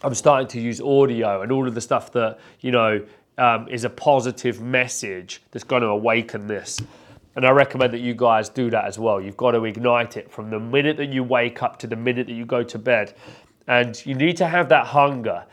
I'm 0.04 0.14
starting 0.14 0.48
to 0.50 0.60
use 0.60 0.82
audio 0.82 1.42
and 1.42 1.52
all 1.52 1.68
of 1.68 1.76
the 1.76 1.82
stuff 1.82 2.12
that, 2.12 2.40
you 2.60 2.72
know, 2.72 3.06
um, 3.38 3.68
is 3.68 3.84
a 3.84 3.90
positive 3.90 4.62
message 4.62 5.42
that's 5.52 5.64
going 5.64 5.82
to 5.82 5.90
awaken 5.90 6.48
this. 6.48 6.82
And 7.36 7.46
I 7.46 7.50
recommend 7.52 7.94
that 7.94 8.02
you 8.02 8.14
guys 8.14 8.50
do 8.50 8.70
that 8.70 8.86
as 8.86 9.00
well. 9.00 9.20
You've 9.20 9.38
got 9.38 9.52
to 9.52 9.66
ignite 9.66 10.18
it 10.18 10.32
from 10.32 10.50
the 10.50 10.60
minute 10.60 10.98
that 10.98 11.10
you 11.10 11.24
wake 11.24 11.64
up 11.64 11.80
to 11.80 11.88
the 11.88 11.96
minute 11.96 12.28
that 12.28 12.34
you 12.34 12.46
go 12.46 12.64
to 12.64 12.78
bed. 12.78 13.16
And 13.68 14.04
you 14.06 14.14
need 14.14 14.38
to 14.38 14.48
have 14.48 14.70
that 14.70 14.88
hunger. 14.88 15.46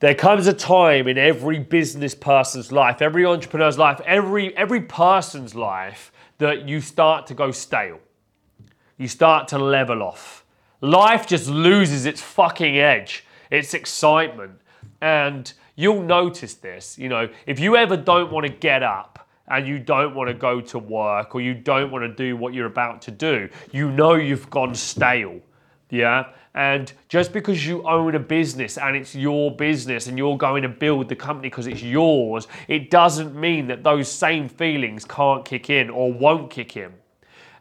There 0.00 0.14
comes 0.14 0.46
a 0.46 0.52
time 0.52 1.08
in 1.08 1.18
every 1.18 1.58
business 1.58 2.14
person's 2.14 2.70
life, 2.70 3.02
every 3.02 3.24
entrepreneur's 3.24 3.78
life, 3.78 4.00
every, 4.06 4.56
every 4.56 4.82
person's 4.82 5.56
life 5.56 6.12
that 6.38 6.68
you 6.68 6.80
start 6.80 7.26
to 7.26 7.34
go 7.34 7.50
stale. 7.50 7.98
You 8.96 9.08
start 9.08 9.48
to 9.48 9.58
level 9.58 10.02
off. 10.02 10.44
Life 10.80 11.26
just 11.26 11.48
loses 11.48 12.06
its 12.06 12.20
fucking 12.20 12.78
edge, 12.78 13.24
its 13.50 13.74
excitement. 13.74 14.60
And 15.00 15.52
you'll 15.78 16.02
notice 16.02 16.54
this. 16.54 16.98
You 16.98 17.08
know, 17.08 17.28
if 17.46 17.60
you 17.60 17.76
ever 17.76 17.96
don't 17.96 18.32
want 18.32 18.44
to 18.44 18.52
get 18.52 18.82
up 18.82 19.28
and 19.46 19.66
you 19.66 19.78
don't 19.78 20.12
want 20.12 20.28
to 20.28 20.34
go 20.34 20.60
to 20.60 20.78
work 20.78 21.36
or 21.36 21.40
you 21.40 21.54
don't 21.54 21.92
want 21.92 22.02
to 22.02 22.12
do 22.12 22.36
what 22.36 22.52
you're 22.52 22.66
about 22.66 23.00
to 23.02 23.12
do, 23.12 23.48
you 23.70 23.88
know 23.92 24.14
you've 24.14 24.50
gone 24.50 24.74
stale. 24.74 25.40
Yeah. 25.88 26.30
And 26.52 26.92
just 27.08 27.32
because 27.32 27.64
you 27.64 27.86
own 27.88 28.16
a 28.16 28.18
business 28.18 28.76
and 28.76 28.96
it's 28.96 29.14
your 29.14 29.54
business 29.54 30.08
and 30.08 30.18
you're 30.18 30.36
going 30.36 30.64
to 30.64 30.68
build 30.68 31.08
the 31.08 31.14
company 31.14 31.48
because 31.48 31.68
it's 31.68 31.82
yours, 31.82 32.48
it 32.66 32.90
doesn't 32.90 33.36
mean 33.36 33.68
that 33.68 33.84
those 33.84 34.10
same 34.10 34.48
feelings 34.48 35.04
can't 35.04 35.44
kick 35.44 35.70
in 35.70 35.90
or 35.90 36.12
won't 36.12 36.50
kick 36.50 36.76
in. 36.76 36.92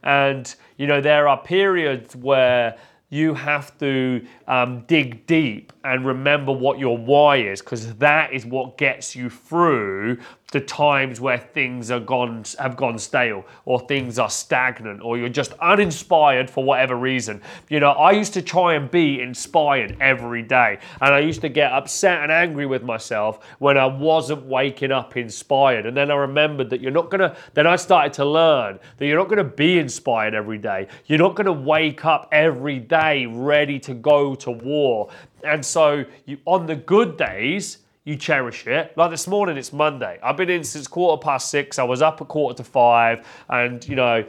And, 0.01 0.53
you 0.77 0.87
know, 0.87 1.01
there 1.01 1.27
are 1.27 1.37
periods 1.37 2.15
where 2.15 2.79
you 3.09 3.33
have 3.33 3.77
to 3.79 4.25
um, 4.47 4.81
dig 4.87 5.25
deep 5.27 5.71
and 5.83 6.05
remember 6.05 6.51
what 6.51 6.77
your 6.77 6.97
why 6.97 7.37
is 7.37 7.61
because 7.61 7.93
that 7.95 8.33
is 8.33 8.45
what 8.45 8.77
gets 8.77 9.15
you 9.15 9.29
through 9.29 10.17
the 10.51 10.61
times 10.61 11.19
where 11.19 11.37
things 11.37 11.91
are 11.91 11.99
gone 11.99 12.43
have 12.57 12.77
gone 12.77 12.97
stale 12.97 13.43
or 13.65 13.81
things 13.81 14.17
are 14.17 14.29
stagnant 14.29 15.01
or 15.01 15.17
you're 15.17 15.27
just 15.27 15.51
uninspired 15.53 16.49
for 16.49 16.63
whatever 16.63 16.95
reason. 16.95 17.41
You 17.67 17.81
know, 17.81 17.91
I 17.91 18.11
used 18.11 18.33
to 18.35 18.41
try 18.41 18.75
and 18.75 18.89
be 18.89 19.19
inspired 19.21 19.97
every 19.99 20.43
day 20.43 20.79
and 21.01 21.13
I 21.13 21.19
used 21.19 21.41
to 21.41 21.49
get 21.49 21.73
upset 21.73 22.21
and 22.23 22.31
angry 22.31 22.65
with 22.65 22.81
myself 22.81 23.45
when 23.59 23.77
I 23.77 23.87
wasn't 23.87 24.45
waking 24.45 24.91
up 24.91 25.17
inspired. 25.17 25.85
And 25.85 25.97
then 25.97 26.09
I 26.09 26.15
remembered 26.15 26.69
that 26.69 26.79
you're 26.79 26.91
not 26.91 27.11
going 27.11 27.21
to 27.21 27.35
then 27.53 27.67
I 27.67 27.75
started 27.75 28.13
to 28.13 28.25
learn 28.25 28.79
that 28.97 29.05
you're 29.05 29.17
not 29.17 29.27
going 29.27 29.37
to 29.37 29.43
be 29.43 29.79
inspired 29.79 30.33
every 30.33 30.57
day. 30.57 30.87
You're 31.07 31.19
not 31.19 31.35
going 31.35 31.45
to 31.45 31.53
wake 31.53 32.05
up 32.05 32.29
every 32.31 32.79
day 32.79 33.25
ready 33.25 33.79
to 33.79 33.93
go 33.93 34.33
to 34.35 34.51
war. 34.51 35.09
And 35.43 35.65
so 35.65 36.05
you 36.25 36.37
on 36.45 36.65
the 36.67 36.75
good 36.75 37.17
days, 37.17 37.79
you 38.07 38.15
cherish 38.15 38.65
it. 38.67 38.93
Like 38.95 39.11
this 39.11 39.27
morning, 39.27 39.57
it's 39.57 39.73
Monday. 39.73 40.17
I've 40.23 40.37
been 40.37 40.49
in 40.49 40.63
since 40.63 40.87
quarter 40.87 41.19
past 41.21 41.51
six. 41.51 41.77
I 41.77 41.83
was 41.83 42.01
up 42.01 42.21
at 42.21 42.29
quarter 42.29 42.55
to 42.55 42.63
five, 42.63 43.27
and 43.49 43.85
you 43.85 43.97
know, 43.97 44.23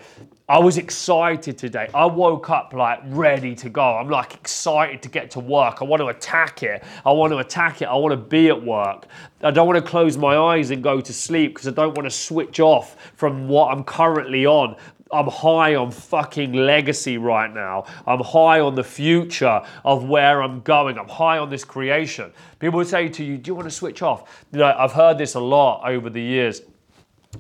I 0.49 0.59
was 0.59 0.79
excited 0.79 1.57
today. 1.57 1.89
I 1.95 2.07
woke 2.07 2.51
up 2.51 2.73
like 2.73 2.99
ready 3.05 3.55
to 3.55 3.69
go. 3.69 3.85
I'm 3.85 4.09
like 4.09 4.35
excited 4.35 5.01
to 5.03 5.09
get 5.09 5.31
to 5.33 5.41
work. 5.41 5.81
I 5.81 5.85
want 5.85 6.01
to 6.01 6.09
attack 6.09 6.65
it. 6.65 6.83
I 7.07 7.13
want 7.13 7.33
to 7.33 7.39
attack 7.39 7.81
it. 7.81 7.85
I 7.85 7.95
want 7.95 8.11
to 8.11 8.17
be 8.17 8.49
at 8.49 8.61
work. 8.61 9.07
I 9.43 9.53
don't 9.53 9.69
want 9.69 9.77
to 9.77 9.89
close 9.89 10.17
my 10.17 10.37
eyes 10.37 10.73
and 10.73 10.83
go 10.83 11.01
to 11.01 11.13
sleep 11.13 11.55
because 11.55 11.69
I 11.69 11.71
don't 11.71 11.97
want 11.97 12.07
to 12.07 12.11
switch 12.11 12.59
off 12.59 12.97
from 13.15 13.47
what 13.47 13.71
I'm 13.71 13.85
currently 13.85 14.45
on. 14.45 14.75
I'm 15.11 15.29
high 15.29 15.75
on 15.75 15.91
fucking 15.91 16.53
legacy 16.53 17.17
right 17.17 17.53
now. 17.53 17.85
I'm 18.07 18.21
high 18.21 18.61
on 18.61 18.75
the 18.75 18.85
future 18.85 19.63
of 19.85 20.05
where 20.05 20.43
I'm 20.43 20.61
going. 20.61 20.99
I'm 20.99 21.09
high 21.09 21.39
on 21.39 21.49
this 21.49 21.65
creation. 21.65 22.33
People 22.59 22.79
would 22.79 22.89
say 22.89 23.09
to 23.09 23.25
you, 23.25 23.39
Do 23.39 23.51
you 23.51 23.55
want 23.55 23.67
to 23.67 23.75
switch 23.75 24.03
off? 24.03 24.45
You 24.53 24.59
know, 24.59 24.75
I've 24.77 24.93
heard 24.93 25.17
this 25.19 25.35
a 25.35 25.41
lot 25.41 25.89
over 25.89 26.11
the 26.11 26.21
years. 26.21 26.63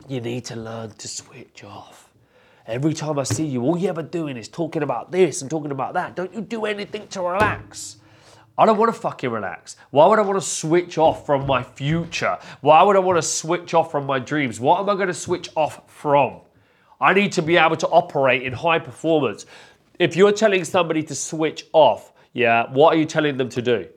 You 0.08 0.20
need 0.20 0.44
to 0.46 0.56
learn 0.56 0.90
to 0.90 1.08
switch 1.08 1.64
off. 1.64 2.10
Every 2.66 2.92
time 2.92 3.18
I 3.18 3.22
see 3.22 3.46
you, 3.46 3.62
all 3.62 3.78
you're 3.78 3.90
ever 3.90 4.02
doing 4.02 4.36
is 4.36 4.48
talking 4.48 4.82
about 4.82 5.10
this 5.10 5.40
and 5.40 5.50
talking 5.50 5.70
about 5.70 5.94
that. 5.94 6.14
Don't 6.14 6.32
you 6.34 6.42
do 6.42 6.66
anything 6.66 7.08
to 7.08 7.22
relax? 7.22 7.96
I 8.58 8.66
don't 8.66 8.76
want 8.76 8.92
to 8.92 9.00
fucking 9.00 9.30
relax. 9.30 9.76
Why 9.90 10.06
would 10.06 10.18
I 10.18 10.22
want 10.22 10.40
to 10.40 10.46
switch 10.46 10.98
off 10.98 11.24
from 11.24 11.46
my 11.46 11.62
future? 11.62 12.38
Why 12.60 12.82
would 12.82 12.96
I 12.96 12.98
want 12.98 13.16
to 13.16 13.22
switch 13.22 13.72
off 13.72 13.90
from 13.90 14.04
my 14.04 14.18
dreams? 14.18 14.58
What 14.58 14.80
am 14.80 14.90
I 14.90 14.94
going 14.94 15.06
to 15.06 15.14
switch 15.14 15.48
off 15.54 15.88
from? 15.90 16.40
I 17.00 17.12
need 17.14 17.32
to 17.32 17.42
be 17.42 17.56
able 17.56 17.76
to 17.76 17.88
operate 17.88 18.42
in 18.42 18.52
high 18.52 18.78
performance. 18.78 19.46
If 19.98 20.16
you're 20.16 20.32
telling 20.32 20.64
somebody 20.64 21.02
to 21.04 21.14
switch 21.14 21.66
off, 21.72 22.12
yeah, 22.32 22.70
what 22.72 22.94
are 22.94 22.98
you 22.98 23.04
telling 23.04 23.36
them 23.36 23.48
to 23.50 23.62
do? 23.62 23.88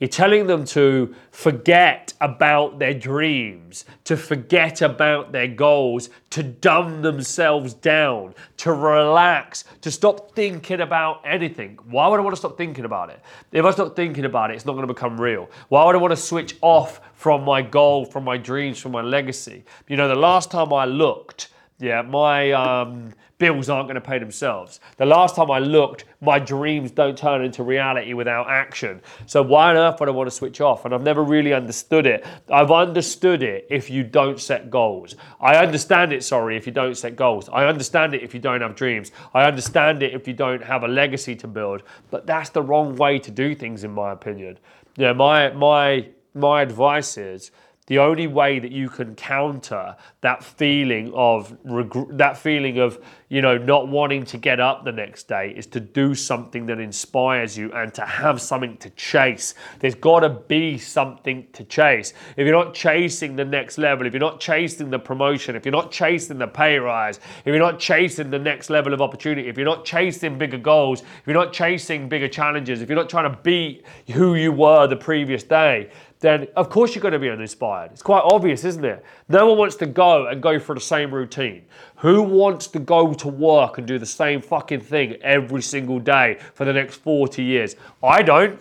You're 0.00 0.08
telling 0.08 0.46
them 0.46 0.64
to 0.66 1.14
forget 1.30 2.14
about 2.22 2.78
their 2.78 2.94
dreams, 2.94 3.84
to 4.04 4.16
forget 4.16 4.80
about 4.80 5.30
their 5.30 5.46
goals, 5.46 6.08
to 6.30 6.42
dumb 6.42 7.02
themselves 7.02 7.74
down, 7.74 8.34
to 8.56 8.72
relax, 8.72 9.64
to 9.82 9.90
stop 9.90 10.34
thinking 10.34 10.80
about 10.80 11.20
anything. 11.26 11.78
Why 11.84 12.08
would 12.08 12.18
I 12.18 12.22
want 12.22 12.34
to 12.34 12.38
stop 12.38 12.56
thinking 12.56 12.86
about 12.86 13.10
it? 13.10 13.20
If 13.52 13.62
I 13.62 13.70
stop 13.72 13.94
thinking 13.94 14.24
about 14.24 14.50
it, 14.50 14.54
it's 14.54 14.64
not 14.64 14.72
going 14.72 14.88
to 14.88 14.94
become 14.94 15.20
real. 15.20 15.50
Why 15.68 15.84
would 15.84 15.94
I 15.94 15.98
want 15.98 16.12
to 16.12 16.16
switch 16.16 16.56
off 16.62 17.02
from 17.12 17.44
my 17.44 17.60
goal, 17.60 18.06
from 18.06 18.24
my 18.24 18.38
dreams, 18.38 18.78
from 18.78 18.92
my 18.92 19.02
legacy? 19.02 19.64
You 19.86 19.98
know, 19.98 20.08
the 20.08 20.14
last 20.14 20.50
time 20.50 20.72
I 20.72 20.86
looked, 20.86 21.48
yeah, 21.80 22.02
my 22.02 22.52
um, 22.52 23.12
bills 23.38 23.70
aren't 23.70 23.88
going 23.88 23.94
to 23.94 24.00
pay 24.02 24.18
themselves. 24.18 24.80
The 24.98 25.06
last 25.06 25.34
time 25.34 25.50
I 25.50 25.58
looked, 25.58 26.04
my 26.20 26.38
dreams 26.38 26.90
don't 26.90 27.16
turn 27.16 27.42
into 27.42 27.62
reality 27.62 28.12
without 28.12 28.50
action. 28.50 29.00
So 29.26 29.42
why 29.42 29.70
on 29.70 29.76
earth 29.76 29.98
would 29.98 30.08
I 30.08 30.12
want 30.12 30.28
to 30.28 30.30
switch 30.30 30.60
off? 30.60 30.84
And 30.84 30.94
I've 30.94 31.02
never 31.02 31.24
really 31.24 31.54
understood 31.54 32.06
it. 32.06 32.26
I've 32.50 32.70
understood 32.70 33.42
it 33.42 33.66
if 33.70 33.88
you 33.88 34.04
don't 34.04 34.38
set 34.38 34.70
goals. 34.70 35.16
I 35.40 35.56
understand 35.56 36.12
it, 36.12 36.22
sorry, 36.22 36.56
if 36.56 36.66
you 36.66 36.72
don't 36.72 36.96
set 36.96 37.16
goals. 37.16 37.48
I 37.48 37.64
understand 37.64 38.14
it 38.14 38.22
if 38.22 38.34
you 38.34 38.40
don't 38.40 38.60
have 38.60 38.76
dreams. 38.76 39.10
I 39.32 39.44
understand 39.44 40.02
it 40.02 40.12
if 40.12 40.28
you 40.28 40.34
don't 40.34 40.62
have 40.62 40.82
a 40.82 40.88
legacy 40.88 41.34
to 41.36 41.48
build. 41.48 41.82
But 42.10 42.26
that's 42.26 42.50
the 42.50 42.62
wrong 42.62 42.94
way 42.96 43.18
to 43.18 43.30
do 43.30 43.54
things, 43.54 43.84
in 43.84 43.90
my 43.90 44.12
opinion. 44.12 44.58
Yeah, 44.96 45.14
my 45.14 45.50
my 45.52 46.08
my 46.34 46.62
advice 46.62 47.16
is 47.16 47.50
the 47.90 47.98
only 47.98 48.28
way 48.28 48.60
that 48.60 48.70
you 48.70 48.88
can 48.88 49.16
counter 49.16 49.96
that 50.20 50.44
feeling 50.44 51.12
of 51.12 51.56
reg- 51.64 52.16
that 52.16 52.36
feeling 52.36 52.78
of 52.78 53.04
you 53.28 53.42
know 53.42 53.58
not 53.58 53.88
wanting 53.88 54.24
to 54.24 54.38
get 54.38 54.60
up 54.60 54.84
the 54.84 54.92
next 54.92 55.26
day 55.26 55.52
is 55.56 55.66
to 55.66 55.80
do 55.80 56.14
something 56.14 56.66
that 56.66 56.78
inspires 56.78 57.58
you 57.58 57.72
and 57.72 57.92
to 57.92 58.06
have 58.06 58.40
something 58.40 58.76
to 58.76 58.90
chase. 58.90 59.54
There's 59.80 59.96
got 59.96 60.20
to 60.20 60.28
be 60.28 60.78
something 60.78 61.48
to 61.52 61.64
chase. 61.64 62.12
If 62.36 62.46
you're 62.46 62.64
not 62.64 62.74
chasing 62.74 63.34
the 63.34 63.44
next 63.44 63.76
level 63.76 64.06
if 64.06 64.12
you're 64.12 64.20
not 64.20 64.38
chasing 64.38 64.88
the 64.90 64.98
promotion 65.00 65.56
if 65.56 65.66
you're 65.66 65.72
not 65.72 65.90
chasing 65.90 66.38
the 66.38 66.46
pay 66.46 66.78
rise 66.78 67.18
if 67.40 67.46
you're 67.46 67.58
not 67.58 67.80
chasing 67.80 68.30
the 68.30 68.38
next 68.38 68.70
level 68.70 68.94
of 68.94 69.02
opportunity 69.02 69.48
if 69.48 69.56
you're 69.56 69.66
not 69.66 69.84
chasing 69.84 70.38
bigger 70.38 70.58
goals 70.58 71.02
if 71.02 71.26
you're 71.26 71.34
not 71.34 71.52
chasing 71.52 72.08
bigger 72.08 72.28
challenges 72.28 72.82
if 72.82 72.88
you're 72.88 72.96
not 72.98 73.10
trying 73.10 73.28
to 73.28 73.36
beat 73.42 73.84
who 74.12 74.36
you 74.36 74.52
were 74.52 74.86
the 74.86 74.94
previous 74.94 75.42
day 75.42 75.90
then 76.20 76.46
of 76.54 76.68
course 76.70 76.94
you're 76.94 77.02
going 77.02 77.12
to 77.12 77.18
be 77.18 77.30
uninspired. 77.30 77.90
It's 77.92 78.02
quite 78.02 78.22
obvious, 78.24 78.64
isn't 78.64 78.84
it? 78.84 79.04
No 79.28 79.46
one 79.46 79.58
wants 79.58 79.76
to 79.76 79.86
go 79.86 80.26
and 80.26 80.42
go 80.42 80.58
for 80.58 80.74
the 80.74 80.80
same 80.80 81.12
routine. 81.12 81.64
Who 81.96 82.22
wants 82.22 82.66
to 82.68 82.78
go 82.78 83.12
to 83.12 83.28
work 83.28 83.78
and 83.78 83.86
do 83.86 83.98
the 83.98 84.06
same 84.06 84.40
fucking 84.40 84.80
thing 84.80 85.14
every 85.22 85.62
single 85.62 85.98
day 85.98 86.38
for 86.54 86.64
the 86.64 86.72
next 86.72 86.96
40 86.96 87.42
years? 87.42 87.76
I 88.02 88.22
don't. 88.22 88.60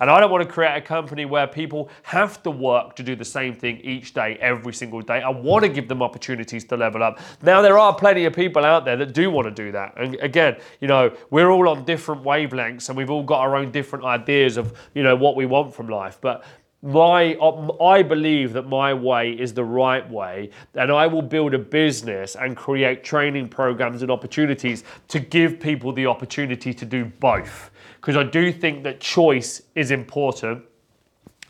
And 0.00 0.08
I 0.10 0.20
don't 0.20 0.30
want 0.30 0.46
to 0.46 0.48
create 0.48 0.76
a 0.76 0.80
company 0.80 1.24
where 1.24 1.46
people 1.46 1.90
have 2.04 2.40
to 2.44 2.50
work 2.50 2.94
to 2.96 3.02
do 3.02 3.16
the 3.16 3.24
same 3.24 3.54
thing 3.54 3.78
each 3.78 4.14
day, 4.14 4.38
every 4.40 4.72
single 4.72 5.00
day. 5.00 5.20
I 5.20 5.28
want 5.28 5.64
to 5.64 5.68
give 5.68 5.88
them 5.88 6.02
opportunities 6.02 6.64
to 6.66 6.76
level 6.76 7.02
up. 7.02 7.18
Now, 7.42 7.62
there 7.62 7.78
are 7.78 7.92
plenty 7.92 8.24
of 8.24 8.32
people 8.32 8.64
out 8.64 8.84
there 8.84 8.96
that 8.96 9.12
do 9.12 9.30
want 9.30 9.46
to 9.46 9.50
do 9.50 9.72
that. 9.72 9.94
And 9.96 10.14
again, 10.16 10.58
you 10.80 10.86
know, 10.86 11.12
we're 11.30 11.50
all 11.50 11.68
on 11.68 11.84
different 11.84 12.22
wavelengths 12.22 12.88
and 12.88 12.96
we've 12.96 13.10
all 13.10 13.24
got 13.24 13.40
our 13.40 13.56
own 13.56 13.72
different 13.72 14.04
ideas 14.04 14.56
of, 14.56 14.72
you 14.94 15.02
know, 15.02 15.16
what 15.16 15.34
we 15.34 15.46
want 15.46 15.74
from 15.74 15.88
life. 15.88 16.18
But 16.20 16.44
my 16.82 17.36
I 17.80 18.02
believe 18.02 18.52
that 18.52 18.68
my 18.68 18.94
way 18.94 19.32
is 19.32 19.52
the 19.52 19.64
right 19.64 20.08
way 20.08 20.50
and 20.74 20.92
I 20.92 21.06
will 21.08 21.22
build 21.22 21.54
a 21.54 21.58
business 21.58 22.36
and 22.36 22.56
create 22.56 23.02
training 23.02 23.48
programs 23.48 24.02
and 24.02 24.10
opportunities 24.10 24.84
to 25.08 25.18
give 25.18 25.58
people 25.58 25.92
the 25.92 26.06
opportunity 26.06 26.72
to 26.72 26.84
do 26.84 27.04
both. 27.04 27.70
Because 27.96 28.16
I 28.16 28.22
do 28.22 28.52
think 28.52 28.84
that 28.84 29.00
choice 29.00 29.62
is 29.74 29.90
important 29.90 30.64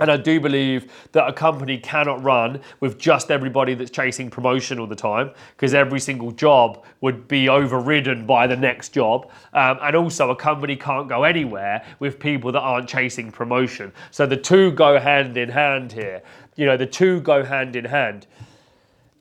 and 0.00 0.10
I 0.10 0.16
do 0.16 0.40
believe 0.40 0.92
that 1.12 1.28
a 1.28 1.32
company 1.32 1.78
cannot 1.78 2.22
run 2.22 2.60
with 2.80 2.98
just 2.98 3.30
everybody 3.30 3.74
that's 3.74 3.90
chasing 3.90 4.30
promotion 4.30 4.78
all 4.78 4.86
the 4.86 4.96
time, 4.96 5.30
because 5.56 5.74
every 5.74 6.00
single 6.00 6.30
job 6.32 6.84
would 7.00 7.28
be 7.28 7.48
overridden 7.48 8.26
by 8.26 8.46
the 8.46 8.56
next 8.56 8.90
job. 8.90 9.30
Um, 9.52 9.78
and 9.82 9.96
also, 9.96 10.30
a 10.30 10.36
company 10.36 10.76
can't 10.76 11.08
go 11.08 11.24
anywhere 11.24 11.84
with 11.98 12.18
people 12.18 12.52
that 12.52 12.60
aren't 12.60 12.88
chasing 12.88 13.32
promotion. 13.32 13.92
So 14.10 14.26
the 14.26 14.36
two 14.36 14.72
go 14.72 14.98
hand 14.98 15.36
in 15.36 15.48
hand 15.48 15.92
here. 15.92 16.22
You 16.56 16.66
know, 16.66 16.76
the 16.76 16.86
two 16.86 17.20
go 17.20 17.44
hand 17.44 17.76
in 17.76 17.84
hand. 17.84 18.26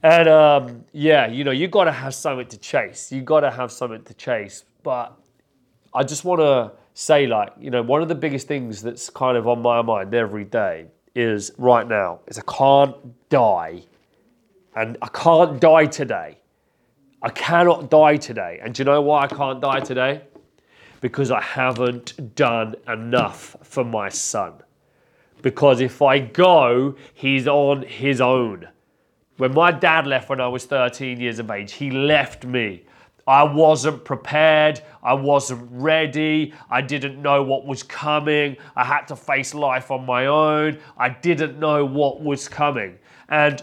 And 0.04 0.30
um, 0.30 0.86
yeah, 0.94 1.28
you 1.28 1.44
know, 1.44 1.52
you've 1.52 1.72
got 1.72 1.86
to 1.86 1.92
have 1.92 2.14
something 2.14 2.48
to 2.48 2.58
chase. 2.58 3.12
You've 3.12 3.26
got 3.26 3.42
to 3.42 3.52
have 3.52 3.72
something 3.72 4.04
to 4.04 4.14
chase. 4.14 4.64
But 4.84 5.18
I 5.94 6.04
just 6.04 6.24
want 6.24 6.40
to 6.40 6.72
say 6.98 7.28
like, 7.28 7.54
you 7.60 7.70
know, 7.70 7.84
one 7.84 8.02
of 8.02 8.08
the 8.08 8.16
biggest 8.16 8.48
things 8.48 8.82
that's 8.82 9.08
kind 9.12 9.38
of 9.38 9.48
on 9.48 9.62
my 9.62 9.84
mind 9.84 10.16
every 10.16 10.44
day 10.44 10.88
is 11.14 11.52
right 11.60 11.88
now 11.88 12.20
is 12.26 12.40
I 12.40 12.42
can't 12.52 12.96
die. 13.30 13.84
And 14.76 14.98
I 15.04 15.08
can't 15.10 15.60
die 15.60 15.86
today. 15.86 16.40
I 17.22 17.30
cannot 17.30 17.92
die 17.92 18.18
today. 18.18 18.60
And 18.64 18.74
do 18.74 18.82
you 18.82 18.86
know 18.86 19.00
why 19.02 19.26
I 19.26 19.28
can't 19.28 19.62
die 19.62 19.80
today? 19.82 20.24
Because 21.00 21.30
I 21.30 21.40
haven't 21.40 22.34
done 22.34 22.74
enough 22.88 23.56
for 23.62 23.84
my 23.84 24.10
son. 24.10 24.54
Because 25.44 25.82
if 25.82 26.02
I 26.02 26.18
go, 26.18 26.96
he's 27.14 27.48
on 27.48 27.84
his 27.84 28.22
own. 28.22 28.70
When 29.38 29.54
my 29.54 29.72
dad 29.72 30.08
left 30.08 30.30
when 30.30 30.42
I 30.42 30.48
was 30.48 30.66
13 30.66 31.20
years 31.20 31.38
of 31.38 31.52
age, 31.52 31.74
he 31.74 31.92
left 31.92 32.44
me 32.44 32.86
I 33.28 33.44
wasn't 33.44 34.06
prepared. 34.06 34.82
I 35.04 35.14
wasn't 35.14 35.70
ready. 35.72 36.54
I 36.70 36.82
didn't 36.82 37.22
know 37.22 37.44
what 37.44 37.66
was 37.66 37.84
coming. 37.84 38.58
I 38.76 38.86
had 38.86 39.08
to 39.08 39.16
face 39.16 39.54
life 39.54 39.92
on 39.92 40.06
my 40.06 40.28
own. 40.28 40.80
I 40.98 41.10
didn't 41.10 41.60
know 41.60 41.86
what 41.86 42.22
was 42.22 42.48
coming. 42.48 42.98
And, 43.28 43.62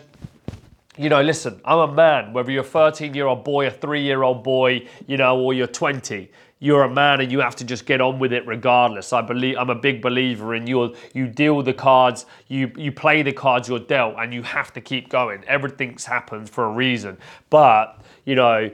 you 0.99 1.09
know, 1.09 1.23
listen, 1.23 1.61
I'm 1.65 1.79
a 1.79 1.93
man, 1.93 2.35
whether 2.35 2.53
you're 2.53 2.63
a 2.63 2.67
13 2.67 3.15
year 3.15 3.27
old 3.27 3.43
boy, 3.43 3.67
a 3.67 3.71
three 3.71 4.03
year 4.03 4.23
old 4.23 4.45
boy, 4.45 4.87
you 5.07 5.17
know, 5.17 5.41
or 5.41 5.55
you're 5.55 5.67
20 5.67 6.31
you're 6.65 6.85
a 6.85 6.89
man 6.89 7.21
and 7.21 7.31
you 7.31 7.41
have 7.41 7.55
to 7.55 7.63
just 7.63 7.85
get 7.85 8.01
on 8.01 8.19
with 8.19 8.33
it 8.33 8.47
regardless. 8.47 9.13
I 9.13 9.21
believe 9.21 9.57
I'm 9.59 9.69
a 9.69 9.75
big 9.75 10.01
believer 10.01 10.55
in 10.55 10.67
you. 10.67 10.95
You 11.13 11.27
deal 11.27 11.61
the 11.63 11.75
cards, 11.75 12.25
you 12.49 12.73
you 12.75 12.91
play 12.91 13.21
the 13.21 13.33
cards 13.33 13.69
you're 13.69 13.81
dealt, 13.81 14.15
and 14.19 14.33
you 14.33 14.43
have 14.43 14.73
to 14.73 14.81
keep 14.81 15.11
going. 15.11 15.45
Everything's 15.47 16.07
happened 16.07 16.49
for 16.49 16.65
a 16.65 16.71
reason. 16.71 17.19
But 17.51 18.01
you 18.25 18.35
know, 18.35 18.71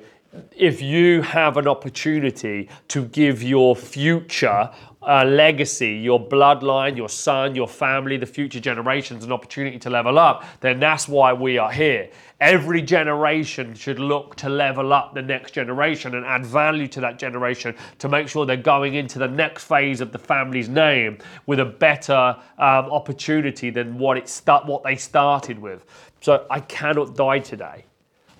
if 0.53 0.81
you 0.81 1.23
have 1.23 1.57
an 1.57 1.67
opportunity 1.67 2.69
to 2.89 3.05
give 3.07 3.43
your 3.43 3.75
future 3.75 4.71
uh, 5.03 5.25
legacy, 5.25 5.93
your 5.95 6.21
bloodline, 6.25 6.97
your 6.97 7.09
son, 7.09 7.55
your 7.55 7.67
family, 7.67 8.17
the 8.17 8.27
future 8.27 8.61
generations 8.61 9.25
an 9.25 9.33
opportunity 9.33 9.79
to 9.79 9.91
level 9.91 10.19
up, 10.19 10.45
then 10.61 10.79
that's 10.79 11.09
why 11.09 11.33
we 11.33 11.59
are 11.59 11.73
here. 11.73 12.11
Every 12.41 12.83
generation 12.83 13.75
should 13.75 13.99
look 13.99 14.37
to 14.37 14.49
level 14.49 14.93
up 14.93 15.15
the 15.15 15.23
next 15.23 15.53
generation 15.53 16.15
and 16.15 16.25
add 16.25 16.45
value 16.47 16.87
to 16.89 17.01
that 17.01 17.19
generation 17.19 17.75
to 17.99 18.09
make 18.09 18.29
sure 18.29 18.47
they're 18.47 18.57
going 18.57 18.95
into 18.95 19.19
the 19.19 19.29
next 19.29 19.65
phase 19.65 20.01
of 20.01 20.13
the 20.13 20.19
family's 20.19 20.69
name 20.69 21.19
with 21.47 21.61
a 21.61 21.65
better 21.65 22.37
um, 22.59 22.87
opportunity 22.91 23.71
than 23.71 23.99
what 23.99 24.17
it 24.17 24.29
start, 24.29 24.67
what 24.67 24.85
they 24.85 24.97
started 24.97 25.59
with. 25.59 25.85
So 26.21 26.47
I 26.51 26.61
cannot 26.61 27.17
die 27.17 27.41
today. 27.41 27.85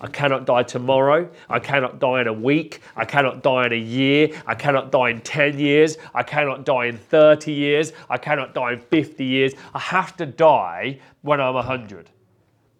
I 0.01 0.07
cannot 0.07 0.45
die 0.45 0.63
tomorrow. 0.63 1.29
I 1.47 1.59
cannot 1.59 1.99
die 1.99 2.21
in 2.21 2.27
a 2.27 2.33
week. 2.33 2.81
I 2.95 3.05
cannot 3.05 3.43
die 3.43 3.67
in 3.67 3.73
a 3.73 3.75
year. 3.75 4.29
I 4.47 4.55
cannot 4.55 4.91
die 4.91 5.09
in 5.09 5.21
10 5.21 5.59
years. 5.59 5.97
I 6.15 6.23
cannot 6.23 6.65
die 6.65 6.85
in 6.85 6.97
30 6.97 7.51
years. 7.51 7.93
I 8.09 8.17
cannot 8.17 8.55
die 8.55 8.73
in 8.73 8.79
50 8.79 9.23
years. 9.23 9.53
I 9.75 9.79
have 9.79 10.17
to 10.17 10.25
die 10.25 10.99
when 11.21 11.39
I'm 11.39 11.53
100. 11.53 12.09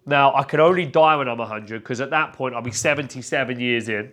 Now, 0.04 0.34
I 0.34 0.42
can 0.42 0.58
only 0.58 0.84
die 0.84 1.14
when 1.14 1.28
I'm 1.28 1.38
100 1.38 1.80
because 1.80 2.00
at 2.00 2.10
that 2.10 2.32
point 2.32 2.56
I'll 2.56 2.62
be 2.62 2.72
77 2.72 3.60
years 3.60 3.88
in 3.88 4.12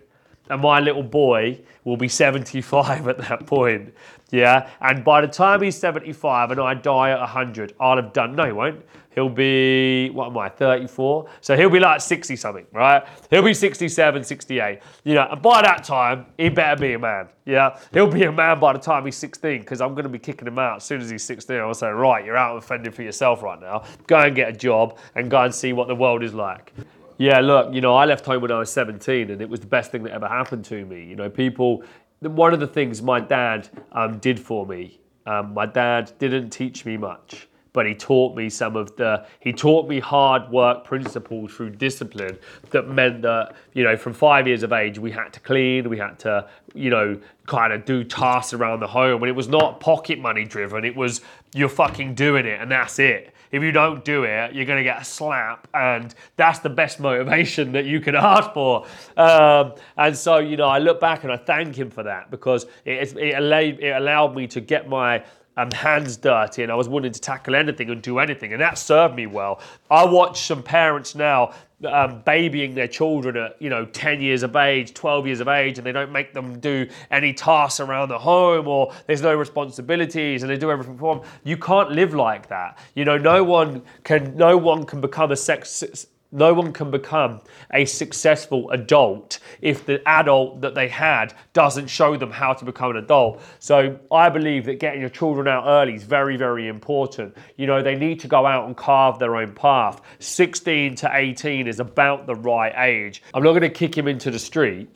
and 0.50 0.62
my 0.62 0.80
little 0.80 1.04
boy 1.04 1.60
will 1.84 1.98
be 1.98 2.08
75 2.08 3.08
at 3.08 3.18
that 3.20 3.46
point. 3.46 3.94
Yeah, 4.32 4.70
and 4.82 5.04
by 5.04 5.22
the 5.22 5.28
time 5.28 5.62
he's 5.62 5.78
75 5.78 6.52
and 6.52 6.60
I 6.60 6.76
die 6.76 7.12
at 7.12 7.20
100, 7.20 7.74
I'll 7.80 7.96
have 7.96 8.14
done. 8.14 8.36
No, 8.36 8.46
he 8.46 8.52
won't. 8.52 8.86
He'll 9.16 9.28
be, 9.28 10.12
what 10.12 10.28
am 10.28 10.38
I, 10.38 10.50
34? 10.50 11.28
So 11.42 11.58
he'll 11.58 11.70
be 11.70 11.80
like 11.80 12.00
60 12.00 12.36
something, 12.36 12.66
right? 12.72 13.04
He'll 13.32 13.42
be 13.42 13.56
67, 13.56 14.24
68. 14.24 14.80
You 15.04 15.16
know, 15.16 15.28
and 15.32 15.42
by 15.42 15.64
that 15.64 15.84
time, 15.84 16.28
he 16.38 16.50
better 16.50 16.80
be 16.80 16.94
a 16.94 17.00
man. 17.00 17.28
Yeah, 17.44 17.80
he'll 17.92 18.08
be 18.08 18.24
a 18.24 18.32
man 18.32 18.60
by 18.60 18.74
the 18.74 18.80
time 18.80 19.06
he's 19.06 19.18
16 19.18 19.62
because 19.62 19.82
I'm 19.82 19.94
going 19.94 20.04
to 20.04 20.10
be 20.10 20.20
kicking 20.20 20.48
him 20.48 20.60
out 20.60 20.78
as 20.78 20.84
soon 20.84 21.02
as 21.02 21.10
he's 21.10 21.24
16. 21.24 21.58
I'll 21.58 21.74
say, 21.74 21.90
right, 21.90 22.24
you're 22.24 22.38
out 22.38 22.56
offending 22.56 22.94
for 22.94 23.02
yourself 23.02 23.42
right 23.42 23.60
now. 23.60 23.84
Go 24.06 24.20
and 24.20 24.36
get 24.36 24.50
a 24.50 24.54
job 24.54 25.00
and 25.16 25.30
go 25.30 25.42
and 25.42 25.54
see 25.54 25.74
what 25.74 25.88
the 25.88 25.96
world 25.96 26.22
is 26.24 26.36
like. 26.36 26.72
Yeah, 27.20 27.42
look, 27.42 27.74
you 27.74 27.82
know, 27.82 27.96
I 27.96 28.06
left 28.06 28.26
home 28.26 28.42
when 28.42 28.50
I 28.50 28.60
was 28.60 28.72
17 28.72 29.30
and 29.30 29.42
it 29.42 29.50
was 29.50 29.60
the 29.60 29.68
best 29.68 29.92
thing 29.92 30.04
that 30.04 30.14
ever 30.14 30.28
happened 30.28 30.64
to 30.66 30.86
me. 30.86 31.04
You 31.04 31.18
know, 31.18 31.30
people, 31.30 31.84
one 32.22 32.54
of 32.54 32.62
the 32.62 32.68
things 32.68 33.02
my 33.02 33.20
dad 33.20 33.68
um, 33.92 34.20
did 34.20 34.40
for 34.40 34.66
me, 34.66 35.02
um, 35.26 35.54
my 35.54 35.66
dad 35.66 36.14
didn't 36.18 36.50
teach 36.50 36.86
me 36.86 36.96
much 36.96 37.50
but 37.72 37.86
he 37.86 37.94
taught 37.94 38.36
me 38.36 38.50
some 38.50 38.76
of 38.76 38.96
the 38.96 39.26
he 39.40 39.54
taught 39.54 39.88
me 39.88 40.00
hard 40.00 40.50
work 40.50 40.84
principles 40.84 41.54
through 41.54 41.70
discipline 41.70 42.38
that 42.72 42.88
meant 42.88 43.22
that 43.22 43.54
you 43.74 43.84
know 43.84 43.96
from 43.96 44.14
five 44.14 44.48
years 44.48 44.64
of 44.64 44.74
age 44.74 44.98
we 44.98 45.12
had 45.12 45.32
to 45.32 45.40
clean 45.40 45.88
we 45.90 45.98
had 45.98 46.18
to 46.18 46.48
you 46.74 46.90
know 46.90 47.20
kind 47.46 47.72
of 47.72 47.86
do 47.86 48.04
tasks 48.04 48.54
around 48.54 48.80
the 48.80 48.88
home 48.88 49.22
and 49.22 49.30
it 49.30 49.36
was 49.36 49.48
not 49.48 49.80
pocket 49.80 50.20
money 50.20 50.46
driven 50.46 50.84
it 50.84 50.96
was 50.96 51.22
you're 51.54 51.70
fucking 51.70 52.14
doing 52.16 52.46
it 52.46 52.60
and 52.60 52.72
that's 52.72 53.00
it 53.00 53.34
if 53.52 53.64
you 53.64 53.72
don't 53.72 54.06
do 54.06 54.24
it, 54.24 54.54
you're 54.54 54.66
going 54.66 54.78
to 54.78 54.84
get 54.84 55.02
a 55.02 55.06
slap, 55.06 55.68
and 55.74 56.14
that's 56.36 56.60
the 56.60 56.70
best 56.70 57.00
motivation 57.00 57.72
that 57.72 57.86
you 57.86 58.00
can 58.00 58.16
ask 58.16 58.54
for. 58.54 58.86
Um, 59.18 59.74
and 59.98 60.16
so, 60.16 60.38
you 60.38 60.58
know, 60.58 60.68
I 60.68 60.80
look 60.80 61.00
back 61.00 61.24
and 61.24 61.32
I 61.32 61.38
thank 61.38 61.76
him 61.76 61.90
for 61.90 62.04
that 62.04 62.30
because 62.30 62.66
it, 62.86 63.16
it, 63.18 63.38
allowed, 63.38 63.80
it 63.80 63.96
allowed 63.96 64.36
me 64.36 64.48
to 64.48 64.62
get 64.62 64.88
my 64.88 65.24
um, 65.60 65.72
hands 65.72 66.15
dirty 66.17 66.63
and 66.63 66.72
I 66.72 66.76
was 66.76 66.88
willing 66.88 67.12
to 67.12 67.19
tackle 67.19 67.56
anything 67.56 67.89
and 67.89 68.02
do 68.02 68.19
anything, 68.19 68.54
and 68.54 68.62
that 68.62 68.78
served 68.78 69.15
me 69.15 69.28
well. 69.28 69.60
I 69.91 70.06
watch 70.06 70.41
some 70.41 70.63
parents 70.63 71.15
now 71.15 71.54
um, 71.86 72.22
babying 72.26 72.76
their 72.76 72.88
children 72.88 73.38
at 73.38 73.62
you 73.62 73.69
know 73.69 73.86
10 73.86 74.22
years 74.22 74.43
of 74.43 74.54
age 74.58 74.93
12 74.93 75.28
years 75.28 75.39
of 75.39 75.48
age 75.48 75.78
and 75.78 75.88
they 75.88 75.93
don't 75.93 76.12
make 76.12 76.34
them 76.34 76.60
do 76.60 76.86
any 77.10 77.32
tasks 77.32 77.80
around 77.80 78.10
the 78.10 78.19
home 78.19 78.67
or 78.67 78.93
there's 79.08 79.22
no 79.22 79.34
responsibilities 79.34 80.43
and 80.43 80.52
they 80.52 80.58
do 80.58 80.69
everything 80.72 80.98
for 80.98 81.15
them 81.15 81.26
you 81.45 81.56
can't 81.56 81.91
live 81.91 82.13
like 82.13 82.50
that 82.50 82.78
you 82.95 83.06
know 83.06 83.17
no 83.17 83.45
one 83.45 83.82
can 84.04 84.36
no 84.36 84.58
one 84.58 84.86
can 84.86 85.00
become 85.00 85.32
a 85.32 85.38
sex 85.38 86.06
No 86.32 86.54
one 86.54 86.74
can 86.74 86.92
become 86.92 87.42
a 87.74 87.86
successful 87.86 88.70
adult 88.70 89.39
if 89.62 89.86
the 89.86 90.08
adult 90.08 90.62
that 90.62 90.76
they 90.76 90.88
had 90.88 91.34
doesn't 91.54 91.88
show 91.88 92.18
them 92.18 92.30
how 92.30 92.54
to 92.54 92.63
become 92.65 92.92
an 92.92 92.98
adult. 92.98 93.42
So 93.58 94.00
I 94.12 94.30
believe 94.30 94.65
that 94.65 94.80
getting 94.80 95.02
your 95.02 95.10
children 95.10 95.48
out 95.48 95.65
early 95.65 95.96
is 95.96 96.04
very, 96.04 96.38
very 96.38 96.68
important. 96.68 97.36
You 97.58 97.65
know, 97.65 97.82
they 97.82 97.96
need 97.96 98.20
to 98.20 98.28
go 98.28 98.46
out 98.46 98.68
and 98.68 98.78
carve 98.78 99.18
their 99.18 99.38
own 99.38 99.54
path. 99.54 100.02
16 100.20 100.96
to 100.96 101.10
18 101.12 101.68
is 101.68 101.80
about 101.80 102.28
the 102.28 102.36
right 102.36 102.74
age. 102.78 103.24
I'm 103.34 103.42
not 103.42 103.52
going 103.52 103.62
to 103.63 103.70
kick 103.70 103.98
him 103.98 104.08
into 104.08 104.30
the 104.30 104.39
street. 104.39 104.88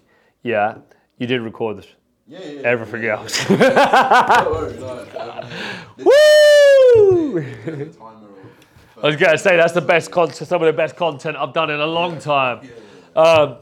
Yeah, 0.43 0.77
you 1.17 1.25
did 1.25 1.41
record 1.41 1.77
this. 1.79 1.87
Yeah, 2.27 2.39
yeah. 2.43 2.61
Everything 2.61 3.03
yeah, 3.03 3.17
else. 3.17 3.47
Don't 3.47 3.59
worry, 3.59 4.77
no, 4.77 5.05
um, 5.19 5.49
Woo! 5.97 7.37
is 7.37 7.65
the 7.65 7.99
timer 7.99 8.27
of- 8.27 8.33
I 9.03 9.07
was 9.07 9.17
going 9.17 9.33
to 9.33 9.37
say 9.37 9.57
that's 9.57 9.73
the 9.73 9.81
best 9.81 10.11
content, 10.11 10.47
some 10.47 10.61
of 10.61 10.65
the 10.65 10.71
best 10.71 10.95
content 10.95 11.35
I've 11.35 11.51
done 11.51 11.69
in 11.69 11.81
a 11.81 11.85
long 11.85 12.19
time. 12.19 12.61
Um, 13.17 13.57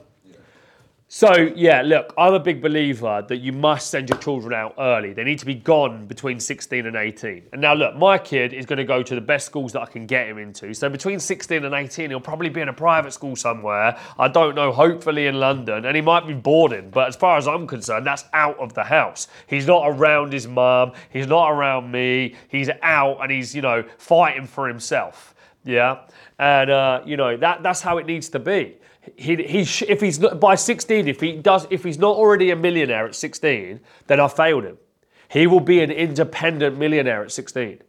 so 1.13 1.51
yeah, 1.57 1.81
look, 1.81 2.13
I'm 2.17 2.33
a 2.33 2.39
big 2.39 2.61
believer 2.61 3.25
that 3.27 3.35
you 3.39 3.51
must 3.51 3.89
send 3.89 4.07
your 4.07 4.17
children 4.19 4.53
out 4.53 4.75
early. 4.79 5.11
They 5.11 5.25
need 5.25 5.39
to 5.39 5.45
be 5.45 5.55
gone 5.55 6.05
between 6.05 6.39
16 6.39 6.85
and 6.85 6.95
18. 6.95 7.47
And 7.51 7.59
now 7.59 7.73
look, 7.73 7.97
my 7.97 8.17
kid 8.17 8.53
is 8.53 8.65
going 8.65 8.77
to 8.77 8.85
go 8.85 9.03
to 9.03 9.13
the 9.13 9.19
best 9.19 9.45
schools 9.45 9.73
that 9.73 9.81
I 9.81 9.87
can 9.87 10.05
get 10.05 10.29
him 10.29 10.37
into. 10.37 10.73
So 10.73 10.87
between 10.87 11.19
16 11.19 11.65
and 11.65 11.75
18, 11.75 12.11
he'll 12.11 12.21
probably 12.21 12.47
be 12.47 12.61
in 12.61 12.69
a 12.69 12.73
private 12.73 13.11
school 13.11 13.35
somewhere. 13.35 13.99
I 14.17 14.29
don't 14.29 14.55
know, 14.55 14.71
hopefully 14.71 15.27
in 15.27 15.37
London, 15.37 15.83
and 15.83 15.97
he 15.97 16.01
might 16.01 16.25
be 16.27 16.33
boarding. 16.33 16.89
But 16.89 17.09
as 17.09 17.17
far 17.17 17.37
as 17.37 17.45
I'm 17.45 17.67
concerned, 17.67 18.07
that's 18.07 18.23
out 18.31 18.57
of 18.57 18.73
the 18.73 18.85
house. 18.85 19.27
He's 19.47 19.67
not 19.67 19.83
around 19.89 20.31
his 20.31 20.47
mum. 20.47 20.93
He's 21.09 21.27
not 21.27 21.51
around 21.51 21.91
me. 21.91 22.35
He's 22.47 22.69
out 22.81 23.17
and 23.21 23.29
he's 23.29 23.53
you 23.53 23.61
know 23.61 23.83
fighting 23.97 24.47
for 24.47 24.65
himself. 24.65 25.35
Yeah, 25.65 26.03
and 26.39 26.69
uh, 26.69 27.01
you 27.05 27.17
know 27.17 27.35
that 27.35 27.63
that's 27.63 27.81
how 27.81 27.97
it 27.97 28.05
needs 28.05 28.29
to 28.29 28.39
be. 28.39 28.77
He, 29.15 29.35
he 29.35 29.63
sh- 29.65 29.83
if 29.87 29.99
he's 29.99 30.19
not 30.19 30.39
by 30.39 30.55
16, 30.55 31.07
if 31.07 31.19
he 31.19 31.33
does, 31.33 31.65
if 31.69 31.83
he's 31.83 31.97
not 31.97 32.15
already 32.15 32.51
a 32.51 32.55
millionaire 32.55 33.07
at 33.07 33.15
16, 33.15 33.79
then 34.07 34.19
I 34.19 34.27
failed 34.27 34.63
him. 34.63 34.77
He 35.27 35.47
will 35.47 35.59
be 35.59 35.81
an 35.81 35.91
independent 35.91 36.77
millionaire 36.77 37.23
at 37.23 37.31
16, 37.31 37.79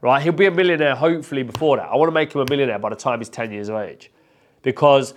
right? 0.00 0.22
He'll 0.22 0.32
be 0.32 0.46
a 0.46 0.50
millionaire 0.50 0.94
hopefully 0.94 1.42
before 1.42 1.78
that. 1.78 1.88
I 1.88 1.96
want 1.96 2.08
to 2.08 2.14
make 2.14 2.32
him 2.34 2.42
a 2.42 2.46
millionaire 2.48 2.78
by 2.78 2.90
the 2.90 2.96
time 2.96 3.18
he's 3.18 3.28
10 3.28 3.52
years 3.52 3.68
of 3.68 3.76
age, 3.76 4.12
because 4.62 5.14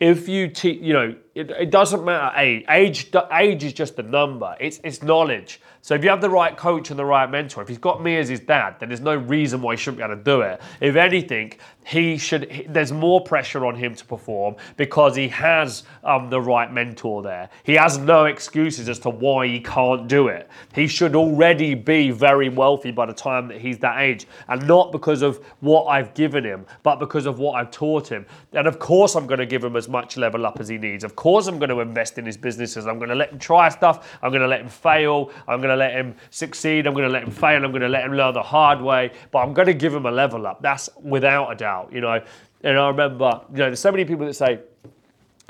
if 0.00 0.28
you 0.28 0.48
teach, 0.48 0.80
you 0.80 0.92
know, 0.92 1.14
it, 1.34 1.70
doesn't 1.70 2.04
matter 2.04 2.36
age. 2.38 2.64
Age, 2.68 3.64
is 3.64 3.72
just 3.72 3.98
a 3.98 4.02
number. 4.02 4.56
It's 4.58 4.80
it's 4.82 5.02
knowledge. 5.02 5.60
So 5.82 5.94
if 5.94 6.04
you 6.04 6.10
have 6.10 6.20
the 6.20 6.28
right 6.28 6.56
coach 6.56 6.90
and 6.90 6.98
the 6.98 7.04
right 7.04 7.30
mentor, 7.30 7.62
if 7.62 7.68
he's 7.68 7.78
got 7.78 8.02
me 8.02 8.16
as 8.18 8.28
his 8.28 8.40
dad, 8.40 8.76
then 8.78 8.90
there's 8.90 9.00
no 9.00 9.14
reason 9.14 9.62
why 9.62 9.74
he 9.74 9.76
shouldn't 9.78 9.98
be 9.98 10.04
able 10.04 10.16
to 10.16 10.22
do 10.22 10.42
it. 10.42 10.60
If 10.80 10.96
anything, 10.96 11.54
he 11.86 12.18
should. 12.18 12.50
he- 12.50 12.66
there's 12.68 12.92
more 12.92 13.20
pressure 13.22 13.64
on 13.64 13.74
him 13.76 13.94
to 13.94 14.04
perform 14.04 14.56
because 14.76 15.16
he 15.16 15.28
has 15.28 15.84
um, 16.04 16.28
the 16.28 16.40
right 16.40 16.70
mentor 16.72 17.22
there. 17.22 17.48
He 17.62 17.74
has 17.74 17.96
no 17.96 18.26
excuses 18.26 18.88
as 18.88 18.98
to 19.00 19.10
why 19.10 19.46
he 19.46 19.60
can't 19.60 20.06
do 20.08 20.28
it. 20.28 20.50
He 20.74 20.86
should 20.86 21.16
already 21.16 21.74
be 21.74 22.10
very 22.10 22.48
wealthy 22.48 22.90
by 22.90 23.06
the 23.06 23.14
time 23.14 23.48
that 23.48 23.58
he's 23.58 23.78
that 23.78 24.00
age, 24.00 24.26
and 24.48 24.66
not 24.66 24.92
because 24.92 25.22
of 25.22 25.38
what 25.60 25.84
I've 25.84 26.12
given 26.14 26.44
him, 26.44 26.66
but 26.82 26.98
because 26.98 27.26
of 27.26 27.38
what 27.38 27.54
I've 27.54 27.70
taught 27.70 28.08
him. 28.08 28.26
And 28.52 28.66
of 28.66 28.78
course, 28.78 29.14
I'm 29.14 29.26
going 29.26 29.40
to 29.40 29.46
give 29.46 29.64
him 29.64 29.76
as 29.76 29.88
much 29.88 30.16
level 30.16 30.44
up 30.44 30.60
as 30.60 30.68
he 30.68 30.76
needs. 30.76 31.04
Of 31.04 31.16
course, 31.16 31.29
I'm 31.48 31.58
going 31.58 31.70
to 31.70 31.80
invest 31.80 32.18
in 32.18 32.26
his 32.26 32.36
businesses. 32.36 32.86
I'm 32.86 32.98
going 32.98 33.08
to 33.08 33.14
let 33.14 33.32
him 33.32 33.38
try 33.38 33.68
stuff. 33.68 34.18
I'm 34.22 34.30
going 34.30 34.42
to 34.42 34.48
let 34.48 34.60
him 34.60 34.68
fail. 34.68 35.30
I'm 35.48 35.58
going 35.58 35.70
to 35.70 35.76
let 35.76 35.92
him 35.92 36.14
succeed. 36.30 36.86
I'm 36.86 36.94
going 36.94 37.06
to 37.06 37.12
let 37.12 37.22
him 37.22 37.30
fail. 37.30 37.64
I'm 37.64 37.70
going 37.70 37.82
to 37.82 37.88
let 37.88 38.04
him 38.04 38.12
learn 38.12 38.34
the 38.34 38.42
hard 38.42 38.80
way. 38.80 39.12
But 39.30 39.40
I'm 39.40 39.54
going 39.54 39.66
to 39.66 39.74
give 39.74 39.94
him 39.94 40.06
a 40.06 40.10
level 40.10 40.46
up. 40.46 40.62
That's 40.62 40.88
without 41.00 41.50
a 41.50 41.54
doubt, 41.54 41.92
you 41.92 42.00
know. 42.00 42.22
And 42.62 42.78
I 42.78 42.88
remember, 42.88 43.40
you 43.50 43.58
know, 43.58 43.66
there's 43.66 43.80
so 43.80 43.90
many 43.90 44.04
people 44.04 44.26
that 44.26 44.34
say, 44.34 44.60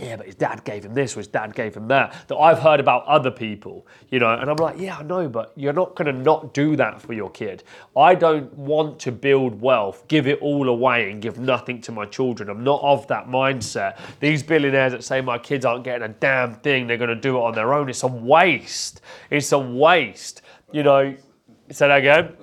yeah, 0.02 0.16
but 0.16 0.26
his 0.26 0.34
dad 0.34 0.64
gave 0.64 0.84
him 0.84 0.94
this 0.94 1.16
or 1.16 1.20
his 1.20 1.28
dad 1.28 1.54
gave 1.54 1.74
him 1.74 1.88
that, 1.88 2.14
that 2.28 2.36
I've 2.36 2.58
heard 2.58 2.80
about 2.80 3.04
other 3.06 3.30
people, 3.30 3.86
you 4.10 4.18
know, 4.18 4.32
and 4.32 4.50
I'm 4.50 4.56
like, 4.56 4.78
yeah, 4.78 4.98
I 4.98 5.02
know, 5.02 5.28
but 5.28 5.52
you're 5.56 5.72
not 5.72 5.96
to 5.96 6.12
not 6.12 6.54
do 6.54 6.76
that 6.76 7.00
for 7.00 7.12
your 7.12 7.30
kid. 7.30 7.62
I 7.96 8.14
don't 8.14 8.52
want 8.54 8.98
to 9.00 9.12
build 9.12 9.60
wealth, 9.60 10.06
give 10.08 10.26
it 10.26 10.40
all 10.40 10.68
away 10.68 11.10
and 11.10 11.20
give 11.20 11.38
nothing 11.38 11.80
to 11.82 11.92
my 11.92 12.06
children. 12.06 12.48
I'm 12.48 12.64
not 12.64 12.80
of 12.82 13.06
that 13.08 13.28
mindset. 13.28 13.98
These 14.20 14.42
billionaires 14.42 14.92
that 14.92 15.04
say 15.04 15.20
my 15.20 15.38
kids 15.38 15.64
aren't 15.64 15.84
getting 15.84 16.02
a 16.02 16.08
damn 16.08 16.54
thing, 16.54 16.86
they're 16.86 16.98
to 16.98 17.14
do 17.14 17.36
it 17.36 17.40
on 17.40 17.54
their 17.54 17.74
own, 17.74 17.88
it's 17.88 18.02
a 18.02 18.06
waste. 18.06 19.00
It's 19.30 19.52
a 19.52 19.58
waste. 19.58 20.42
You 20.72 20.82
know, 20.82 21.16
say 21.70 21.88
that 21.88 21.98
again? 21.98 22.36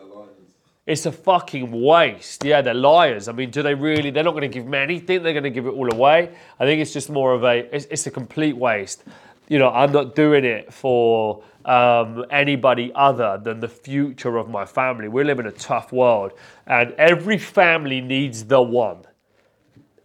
It's 0.87 1.05
a 1.05 1.11
fucking 1.11 1.83
waste. 1.83 2.45
Yeah, 2.45 2.61
they're 2.61 2.73
liars. 2.73 3.27
I 3.27 3.33
mean, 3.33 3.51
do 3.51 3.61
they 3.61 3.75
really? 3.75 4.09
They're 4.09 4.23
not 4.23 4.31
going 4.31 4.41
to 4.43 4.47
give 4.47 4.65
me 4.65 4.77
anything. 4.77 5.21
They're 5.21 5.33
going 5.33 5.43
to 5.43 5.49
give 5.49 5.67
it 5.67 5.71
all 5.71 5.93
away. 5.93 6.33
I 6.59 6.65
think 6.65 6.81
it's 6.81 6.93
just 6.93 7.09
more 7.09 7.33
of 7.33 7.43
a. 7.43 7.75
It's, 7.75 7.85
it's 7.87 8.07
a 8.07 8.11
complete 8.11 8.55
waste. 8.55 9.03
You 9.49 9.59
know, 9.59 9.69
I'm 9.69 9.91
not 9.91 10.15
doing 10.15 10.45
it 10.45 10.73
for 10.73 11.43
um, 11.65 12.25
anybody 12.31 12.93
other 12.95 13.37
than 13.43 13.59
the 13.59 13.67
future 13.67 14.37
of 14.37 14.49
my 14.49 14.65
family. 14.65 15.09
We 15.09 15.25
live 15.25 15.39
in 15.39 15.47
a 15.47 15.51
tough 15.51 15.91
world, 15.91 16.31
and 16.65 16.93
every 16.93 17.37
family 17.37 17.99
needs 17.99 18.45
the 18.45 18.61
one. 18.61 18.99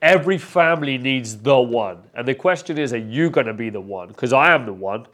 Every 0.03 0.37
family 0.37 0.99
needs 0.99 1.39
the 1.39 1.61
one. 1.61 1.99
And 2.15 2.27
the 2.27 2.35
question 2.35 2.77
is, 2.77 2.93
are 2.93 2.99
you 2.99 3.31
going 3.31 3.47
to 3.47 3.55
be 3.55 3.71
the 3.71 3.81
one? 3.81 4.09
Because 4.09 4.33
I 4.33 4.53
am 4.53 4.67
the 4.67 4.73
one. 4.73 5.07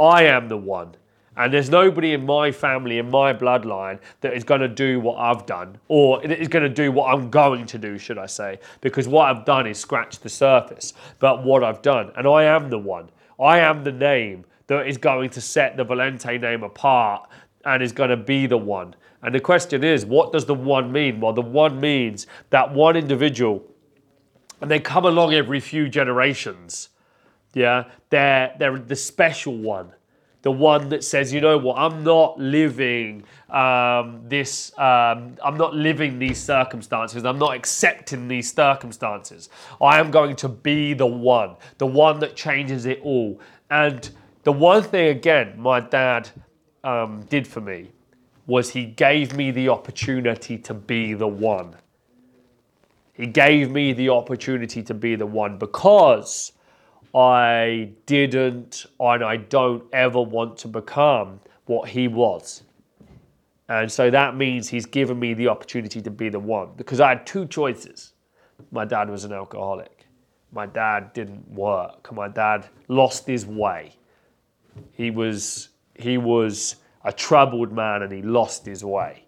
I 0.00 0.24
am 0.24 0.48
the 0.48 0.56
one. 0.56 0.96
And 1.36 1.52
there's 1.52 1.68
nobody 1.68 2.12
in 2.12 2.24
my 2.24 2.52
family, 2.52 2.98
in 2.98 3.10
my 3.10 3.32
bloodline, 3.32 3.98
that 4.20 4.34
is 4.34 4.44
going 4.44 4.60
to 4.60 4.68
do 4.68 5.00
what 5.00 5.18
I've 5.18 5.46
done, 5.46 5.78
or 5.88 6.24
is 6.24 6.48
going 6.48 6.62
to 6.62 6.68
do 6.68 6.92
what 6.92 7.12
I'm 7.12 7.28
going 7.28 7.66
to 7.66 7.78
do, 7.78 7.98
should 7.98 8.18
I 8.18 8.26
say? 8.26 8.60
Because 8.80 9.08
what 9.08 9.28
I've 9.28 9.44
done 9.44 9.66
is 9.66 9.78
scratch 9.78 10.20
the 10.20 10.28
surface, 10.28 10.92
but 11.18 11.42
what 11.44 11.64
I've 11.64 11.82
done, 11.82 12.12
and 12.16 12.28
I 12.28 12.44
am 12.44 12.70
the 12.70 12.78
one. 12.78 13.10
I 13.40 13.58
am 13.58 13.82
the 13.82 13.92
name 13.92 14.44
that 14.68 14.86
is 14.86 14.96
going 14.96 15.30
to 15.30 15.40
set 15.40 15.76
the 15.76 15.84
Valente 15.84 16.40
name 16.40 16.62
apart 16.62 17.28
and 17.64 17.82
is 17.82 17.92
going 17.92 18.10
to 18.10 18.16
be 18.16 18.46
the 18.46 18.58
one. 18.58 18.94
And 19.22 19.34
the 19.34 19.40
question 19.40 19.82
is, 19.82 20.04
what 20.04 20.32
does 20.32 20.44
the 20.44 20.54
one 20.54 20.92
mean? 20.92 21.20
Well, 21.20 21.32
the 21.32 21.42
one 21.42 21.80
means 21.80 22.26
that 22.50 22.72
one 22.72 22.96
individual, 22.96 23.64
and 24.60 24.70
they 24.70 24.78
come 24.78 25.04
along 25.04 25.34
every 25.34 25.60
few 25.60 25.88
generations. 25.88 26.90
Yeah, 27.54 27.84
they're 28.10 28.54
they're 28.58 28.78
the 28.78 28.96
special 28.96 29.56
one, 29.56 29.92
the 30.44 30.50
one 30.50 30.90
that 30.90 31.02
says, 31.02 31.32
you 31.32 31.40
know 31.40 31.56
what, 31.56 31.78
I'm 31.78 32.04
not 32.04 32.38
living 32.38 33.24
um, 33.48 34.20
this, 34.28 34.78
um, 34.78 35.38
I'm 35.42 35.56
not 35.56 35.74
living 35.74 36.18
these 36.18 36.38
circumstances, 36.38 37.24
I'm 37.24 37.38
not 37.38 37.56
accepting 37.56 38.28
these 38.28 38.52
circumstances. 38.52 39.48
I 39.80 39.98
am 39.98 40.10
going 40.10 40.36
to 40.36 40.48
be 40.50 40.92
the 40.92 41.06
one, 41.06 41.56
the 41.78 41.86
one 41.86 42.18
that 42.18 42.36
changes 42.36 42.84
it 42.84 43.00
all. 43.02 43.40
And 43.70 44.10
the 44.42 44.52
one 44.52 44.82
thing 44.82 45.08
again, 45.08 45.54
my 45.58 45.80
dad 45.80 46.28
um, 46.84 47.22
did 47.30 47.48
for 47.48 47.62
me 47.62 47.92
was 48.46 48.68
he 48.68 48.84
gave 48.84 49.34
me 49.34 49.50
the 49.50 49.70
opportunity 49.70 50.58
to 50.58 50.74
be 50.74 51.14
the 51.14 51.26
one. 51.26 51.74
He 53.14 53.26
gave 53.26 53.70
me 53.70 53.94
the 53.94 54.10
opportunity 54.10 54.82
to 54.82 54.92
be 54.92 55.16
the 55.16 55.24
one 55.24 55.56
because 55.56 56.52
I 57.14 57.92
didn't 58.06 58.86
and 58.98 59.22
I 59.22 59.36
don't 59.36 59.84
ever 59.92 60.20
want 60.20 60.56
to 60.58 60.68
become 60.68 61.40
what 61.66 61.88
he 61.88 62.08
was. 62.08 62.64
And 63.68 63.90
so 63.90 64.10
that 64.10 64.36
means 64.36 64.68
he's 64.68 64.86
given 64.86 65.18
me 65.18 65.32
the 65.32 65.48
opportunity 65.48 66.02
to 66.02 66.10
be 66.10 66.28
the 66.28 66.40
one 66.40 66.70
because 66.76 67.00
I 67.00 67.10
had 67.10 67.26
two 67.26 67.46
choices. 67.46 68.12
My 68.70 68.84
dad 68.84 69.08
was 69.08 69.24
an 69.24 69.32
alcoholic. 69.32 70.06
My 70.52 70.66
dad 70.66 71.12
didn't 71.12 71.48
work. 71.48 72.12
My 72.12 72.28
dad 72.28 72.66
lost 72.88 73.26
his 73.26 73.46
way. 73.46 73.96
He 74.92 75.10
was 75.10 75.70
he 75.94 76.18
was 76.18 76.76
a 77.04 77.12
troubled 77.12 77.72
man 77.72 78.02
and 78.02 78.12
he 78.12 78.22
lost 78.22 78.66
his 78.66 78.84
way. 78.84 79.24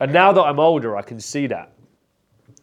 And 0.00 0.12
now 0.12 0.32
that 0.32 0.42
I'm 0.42 0.58
older, 0.58 0.96
I 0.96 1.02
can 1.02 1.20
see 1.20 1.46
that. 1.46 1.73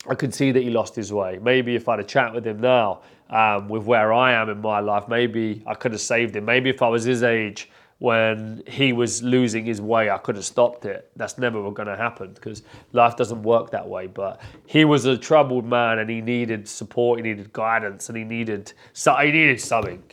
I 0.08 0.16
could 0.16 0.34
see 0.34 0.52
that 0.52 0.64
he 0.64 0.70
lost 0.70 0.96
his 0.96 1.14
way. 1.14 1.40
Maybe 1.42 1.76
if 1.76 1.88
I'd 1.88 2.00
have 2.00 2.08
chat 2.08 2.34
with 2.34 2.46
him 2.46 2.60
now, 2.60 3.02
um, 3.30 3.70
with 3.70 3.84
where 3.84 4.12
I 4.12 4.34
am 4.34 4.50
in 4.50 4.60
my 4.62 4.80
life, 4.80 5.08
maybe 5.08 5.64
I 5.66 5.74
could 5.74 5.92
have 5.92 6.02
saved 6.02 6.36
him. 6.36 6.46
Maybe 6.46 6.70
if 6.70 6.82
I 6.82 6.88
was 6.88 7.04
his 7.04 7.24
age 7.24 7.70
when 8.00 8.64
he 8.66 8.94
was 8.94 9.22
losing 9.22 9.64
his 9.64 9.80
way, 9.80 10.10
I 10.10 10.18
could 10.18 10.36
have 10.36 10.46
stopped 10.46 10.86
it. 10.86 11.12
That's 11.16 11.38
never 11.38 11.62
going 11.72 11.88
to 11.88 11.96
happen 11.96 12.34
because 12.34 12.64
life 12.94 13.16
doesn't 13.16 13.44
work 13.44 13.70
that 13.72 13.88
way. 13.88 14.08
But 14.08 14.42
he 14.66 14.86
was 14.86 15.06
a 15.06 15.16
troubled 15.16 15.66
man 15.66 16.00
and 16.00 16.10
he 16.10 16.20
needed 16.20 16.68
support, 16.68 17.20
he 17.20 17.24
needed 17.24 17.54
guidance, 17.54 18.10
and 18.10 18.18
he 18.18 18.24
needed 18.24 18.74
so 18.94 19.16
he 19.18 19.32
needed 19.32 19.62
something. 19.62 20.04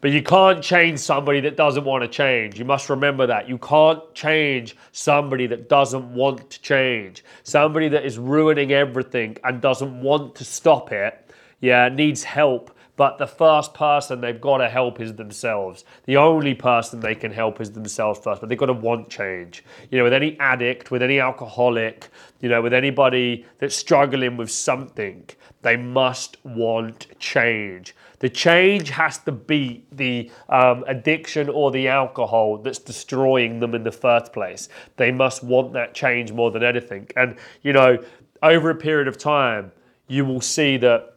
But 0.00 0.12
you 0.12 0.22
can't 0.22 0.62
change 0.62 0.98
somebody 0.98 1.40
that 1.40 1.56
doesn't 1.56 1.84
want 1.84 2.02
to 2.04 2.08
change. 2.08 2.58
You 2.58 2.64
must 2.64 2.88
remember 2.88 3.26
that. 3.26 3.48
You 3.48 3.58
can't 3.58 4.02
change 4.14 4.76
somebody 4.92 5.46
that 5.48 5.68
doesn't 5.68 6.14
want 6.14 6.50
to 6.50 6.60
change. 6.62 7.22
Somebody 7.42 7.88
that 7.88 8.04
is 8.06 8.18
ruining 8.18 8.72
everything 8.72 9.36
and 9.44 9.60
doesn't 9.60 10.00
want 10.00 10.36
to 10.36 10.44
stop 10.44 10.90
it, 10.90 11.30
yeah, 11.60 11.88
needs 11.90 12.24
help, 12.24 12.70
but 13.00 13.16
the 13.16 13.26
first 13.26 13.72
person 13.72 14.20
they've 14.20 14.40
got 14.40 14.58
to 14.58 14.68
help 14.68 15.00
is 15.00 15.14
themselves. 15.14 15.84
The 16.04 16.18
only 16.18 16.54
person 16.54 17.00
they 17.00 17.14
can 17.14 17.32
help 17.32 17.60
is 17.60 17.72
themselves 17.72 18.20
first, 18.20 18.40
but 18.42 18.50
they've 18.50 18.58
got 18.58 18.66
to 18.66 18.74
want 18.74 19.08
change. 19.08 19.64
You 19.90 19.98
know, 19.98 20.04
with 20.04 20.12
any 20.12 20.38
addict, 20.38 20.90
with 20.90 21.02
any 21.02 21.18
alcoholic, 21.18 22.08
you 22.40 22.50
know, 22.50 22.60
with 22.60 22.74
anybody 22.74 23.46
that's 23.58 23.74
struggling 23.74 24.36
with 24.36 24.50
something, 24.50 25.28
they 25.62 25.76
must 25.76 26.36
want 26.44 27.06
change. 27.18 27.94
The 28.20 28.28
change 28.28 28.90
has 28.90 29.18
to 29.18 29.32
beat 29.32 29.94
the 29.96 30.30
um, 30.48 30.84
addiction 30.86 31.48
or 31.48 31.70
the 31.70 31.88
alcohol 31.88 32.58
that's 32.58 32.78
destroying 32.78 33.60
them 33.60 33.74
in 33.74 33.82
the 33.82 33.92
first 33.92 34.32
place. 34.32 34.68
They 34.96 35.10
must 35.10 35.42
want 35.42 35.72
that 35.72 35.94
change 35.94 36.30
more 36.30 36.50
than 36.50 36.62
anything. 36.62 37.08
And, 37.16 37.36
you 37.62 37.72
know, 37.72 37.98
over 38.42 38.70
a 38.70 38.74
period 38.74 39.08
of 39.08 39.16
time, 39.16 39.72
you 40.06 40.24
will 40.24 40.42
see 40.42 40.76
that 40.78 41.14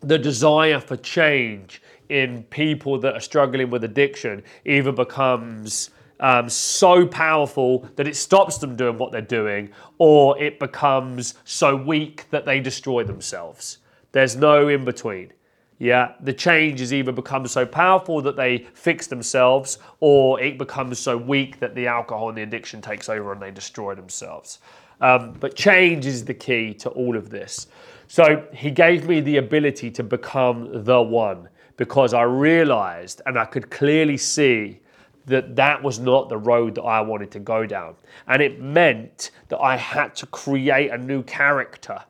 the 0.00 0.18
desire 0.18 0.78
for 0.78 0.96
change 0.96 1.82
in 2.10 2.42
people 2.44 2.98
that 3.00 3.14
are 3.14 3.20
struggling 3.20 3.70
with 3.70 3.84
addiction 3.84 4.42
either 4.66 4.92
becomes 4.92 5.90
um, 6.20 6.50
so 6.50 7.06
powerful 7.06 7.88
that 7.96 8.06
it 8.06 8.16
stops 8.16 8.58
them 8.58 8.76
doing 8.76 8.98
what 8.98 9.10
they're 9.10 9.22
doing, 9.22 9.70
or 9.96 10.38
it 10.38 10.58
becomes 10.58 11.34
so 11.44 11.74
weak 11.74 12.26
that 12.30 12.44
they 12.44 12.60
destroy 12.60 13.04
themselves. 13.04 13.78
There's 14.12 14.36
no 14.36 14.68
in 14.68 14.84
between. 14.84 15.32
Yeah, 15.80 16.12
the 16.20 16.34
change 16.34 16.82
is 16.82 16.92
either 16.92 17.10
become 17.10 17.46
so 17.46 17.64
powerful 17.64 18.20
that 18.20 18.36
they 18.36 18.66
fix 18.74 19.06
themselves, 19.06 19.78
or 20.00 20.38
it 20.38 20.58
becomes 20.58 20.98
so 20.98 21.16
weak 21.16 21.58
that 21.60 21.74
the 21.74 21.86
alcohol 21.86 22.28
and 22.28 22.36
the 22.36 22.42
addiction 22.42 22.82
takes 22.82 23.08
over 23.08 23.32
and 23.32 23.40
they 23.40 23.50
destroy 23.50 23.94
themselves. 23.94 24.58
Um, 25.00 25.32
but 25.40 25.56
change 25.56 26.04
is 26.04 26.22
the 26.26 26.34
key 26.34 26.74
to 26.74 26.90
all 26.90 27.16
of 27.16 27.30
this. 27.30 27.66
So 28.08 28.46
he 28.52 28.70
gave 28.70 29.08
me 29.08 29.22
the 29.22 29.38
ability 29.38 29.90
to 29.92 30.02
become 30.02 30.84
the 30.84 31.00
one 31.00 31.48
because 31.78 32.12
I 32.12 32.24
realized 32.24 33.22
and 33.24 33.38
I 33.38 33.46
could 33.46 33.70
clearly 33.70 34.18
see 34.18 34.80
that 35.24 35.56
that 35.56 35.82
was 35.82 35.98
not 35.98 36.28
the 36.28 36.36
road 36.36 36.74
that 36.74 36.82
I 36.82 37.00
wanted 37.00 37.30
to 37.30 37.38
go 37.38 37.64
down. 37.64 37.94
And 38.26 38.42
it 38.42 38.60
meant 38.60 39.30
that 39.48 39.60
I 39.60 39.78
had 39.78 40.14
to 40.16 40.26
create 40.26 40.90
a 40.90 40.98
new 40.98 41.22
character. 41.22 42.04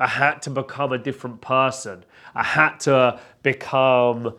I 0.00 0.08
had 0.08 0.42
to 0.42 0.50
become 0.50 0.92
a 0.92 0.98
different 0.98 1.40
person. 1.40 2.04
I 2.34 2.42
had 2.42 2.78
to 2.80 3.20
become 3.42 4.34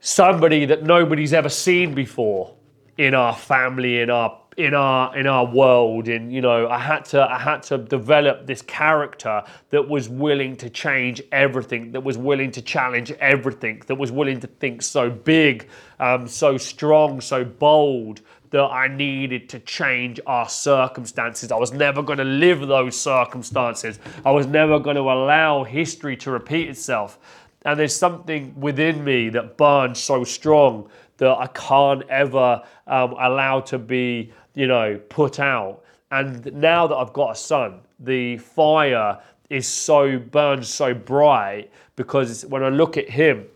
somebody 0.00 0.64
that 0.66 0.82
nobody's 0.82 1.32
ever 1.32 1.48
seen 1.48 1.94
before 1.94 2.54
in 2.98 3.14
our 3.14 3.34
family, 3.34 4.00
in 4.00 4.10
our 4.10 4.38
in 4.56 4.74
our 4.74 5.16
in 5.16 5.26
our 5.26 5.46
world. 5.46 6.08
In 6.08 6.30
you 6.30 6.40
know 6.40 6.68
I 6.68 6.78
had 6.78 7.04
to 7.06 7.22
I 7.22 7.38
had 7.38 7.62
to 7.64 7.78
develop 7.78 8.46
this 8.46 8.62
character 8.62 9.42
that 9.70 9.88
was 9.88 10.08
willing 10.08 10.56
to 10.56 10.68
change 10.68 11.22
everything 11.32 11.92
that 11.92 12.02
was 12.02 12.18
willing 12.18 12.50
to 12.52 12.62
challenge 12.62 13.12
everything 13.12 13.82
that 13.86 13.96
was 13.96 14.12
willing 14.12 14.40
to 14.40 14.46
think 14.46 14.82
so 14.82 15.08
big 15.08 15.68
um, 16.00 16.28
so 16.28 16.58
strong 16.58 17.20
so 17.20 17.44
bold 17.44 18.20
that 18.52 18.64
I 18.64 18.86
needed 18.86 19.48
to 19.48 19.58
change 19.60 20.20
our 20.26 20.48
circumstances. 20.48 21.50
I 21.50 21.56
was 21.56 21.72
never 21.72 22.02
going 22.02 22.18
to 22.18 22.24
live 22.24 22.60
those 22.60 23.00
circumstances. 23.00 23.98
I 24.26 24.30
was 24.30 24.46
never 24.46 24.78
going 24.78 24.96
to 24.96 25.02
allow 25.02 25.64
history 25.64 26.16
to 26.18 26.30
repeat 26.30 26.68
itself. 26.68 27.18
And 27.64 27.80
there's 27.80 27.96
something 27.96 28.54
within 28.60 29.02
me 29.02 29.30
that 29.30 29.56
burns 29.56 29.98
so 29.98 30.22
strong 30.22 30.88
that 31.16 31.30
I 31.30 31.46
can't 31.48 32.02
ever 32.10 32.62
um, 32.86 33.12
allow 33.12 33.60
to 33.60 33.78
be, 33.78 34.32
you 34.54 34.66
know, 34.66 35.00
put 35.08 35.40
out. 35.40 35.82
And 36.10 36.52
now 36.52 36.86
that 36.86 36.94
I've 36.94 37.14
got 37.14 37.30
a 37.30 37.36
son, 37.36 37.80
the 38.00 38.36
fire 38.36 39.18
is 39.48 39.66
so 39.66 40.18
burns 40.18 40.68
so 40.68 40.92
bright 40.92 41.70
because 41.96 42.44
when 42.46 42.62
I 42.62 42.68
look 42.68 42.98
at 42.98 43.08
him, 43.08 43.46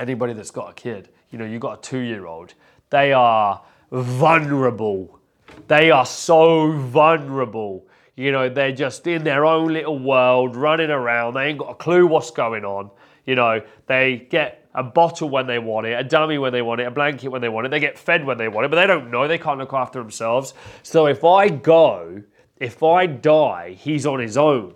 anybody 0.00 0.32
that's 0.32 0.50
got 0.50 0.70
a 0.70 0.74
kid, 0.74 1.08
you 1.30 1.38
know, 1.38 1.44
you've 1.44 1.60
got 1.60 1.78
a 1.78 1.82
two-year-old, 1.82 2.54
they 2.90 3.12
are 3.12 3.62
vulnerable. 3.90 5.18
They 5.66 5.90
are 5.90 6.06
so 6.06 6.72
vulnerable. 6.72 7.86
You 8.16 8.32
know, 8.32 8.48
they're 8.48 8.72
just 8.72 9.06
in 9.06 9.22
their 9.24 9.44
own 9.44 9.72
little 9.72 9.98
world, 9.98 10.56
running 10.56 10.90
around. 10.90 11.34
They 11.34 11.46
ain't 11.46 11.58
got 11.58 11.70
a 11.70 11.74
clue 11.74 12.06
what's 12.06 12.30
going 12.30 12.64
on. 12.64 12.90
You 13.26 13.34
know, 13.34 13.62
they 13.86 14.26
get 14.30 14.66
a 14.74 14.82
bottle 14.82 15.28
when 15.28 15.46
they 15.46 15.58
want 15.58 15.86
it, 15.86 15.92
a 15.98 16.04
dummy 16.04 16.38
when 16.38 16.52
they 16.52 16.62
want 16.62 16.80
it, 16.80 16.84
a 16.84 16.90
blanket 16.90 17.28
when 17.28 17.40
they 17.40 17.48
want 17.48 17.66
it. 17.66 17.70
They 17.70 17.80
get 17.80 17.98
fed 17.98 18.24
when 18.24 18.38
they 18.38 18.48
want 18.48 18.64
it, 18.64 18.70
but 18.70 18.76
they 18.76 18.86
don't 18.86 19.10
know. 19.10 19.28
They 19.28 19.38
can't 19.38 19.58
look 19.58 19.72
after 19.72 19.98
themselves. 19.98 20.54
So 20.82 21.06
if 21.06 21.24
I 21.24 21.48
go, 21.48 22.22
if 22.56 22.82
I 22.82 23.06
die, 23.06 23.76
he's 23.78 24.06
on 24.06 24.20
his 24.20 24.36
own. 24.36 24.74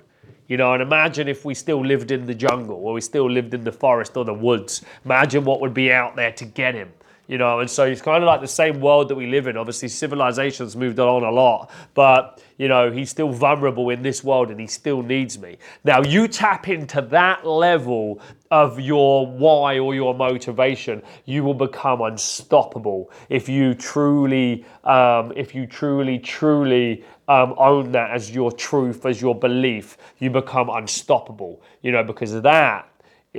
You 0.49 0.57
know, 0.59 0.75
and 0.75 0.83
imagine 0.83 1.29
if 1.29 1.45
we 1.45 1.55
still 1.55 1.85
lived 1.85 2.11
in 2.11 2.27
the 2.27 2.35
jungle 2.35 2.77
or 2.77 2.93
we 2.93 3.01
still 3.01 3.31
lived 3.31 3.55
in 3.55 3.65
the 3.65 3.73
forest 3.73 4.17
or 4.17 4.25
the 4.25 4.35
woods. 4.35 4.85
Imagine 5.05 5.45
what 5.45 5.61
would 5.61 5.73
be 5.73 5.91
out 5.91 6.15
there 6.15 6.33
to 6.33 6.45
get 6.45 6.75
him 6.75 6.93
you 7.29 7.39
know, 7.39 7.61
and 7.61 7.71
so 7.71 7.85
it's 7.85 8.03
kind 8.03 8.23
of 8.23 8.27
like 8.27 8.41
the 8.41 8.49
same 8.49 8.81
world 8.81 9.09
that 9.09 9.15
we 9.15 9.27
live 9.27 9.47
in. 9.47 9.57
Obviously, 9.57 9.89
civilization's 9.89 10.77
moved 10.77 10.99
on 10.99 11.23
a 11.23 11.31
lot, 11.31 11.71
but 11.95 12.43
you 12.59 12.69
know, 12.69 12.91
he's 12.91 13.11
still 13.11 13.31
vulnerable 13.31 13.91
in 13.91 14.03
this 14.03 14.23
world 14.23 14.51
and 14.51 14.61
he 14.61 14.67
still 14.67 15.03
needs 15.03 15.39
me. 15.39 15.57
Now, 15.85 16.03
you 16.03 16.29
tap 16.29 16.69
into 16.69 17.01
that 17.03 17.47
level 17.47 18.21
of 18.51 18.79
your 18.79 19.27
why 19.27 19.79
or 19.79 19.95
your 19.95 20.15
motivation, 20.15 21.03
you 21.25 21.43
will 21.43 21.55
become 21.55 22.03
unstoppable 22.03 23.11
if 23.29 23.49
you 23.49 23.75
truly, 23.75 24.65
um, 24.85 25.33
if 25.35 25.55
you 25.55 25.67
truly, 25.67 26.19
truly 26.19 27.05
um, 27.29 27.55
own 27.57 27.93
that 27.93 28.11
as 28.11 28.31
your 28.31 28.53
truth, 28.53 29.07
as 29.07 29.21
your 29.21 29.35
belief. 29.35 29.97
You 30.19 30.31
become 30.31 30.71
unstoppable, 30.71 31.63
you 31.83 31.91
know, 31.93 32.05
because 32.05 32.33
of 32.33 32.43
that 32.45 32.92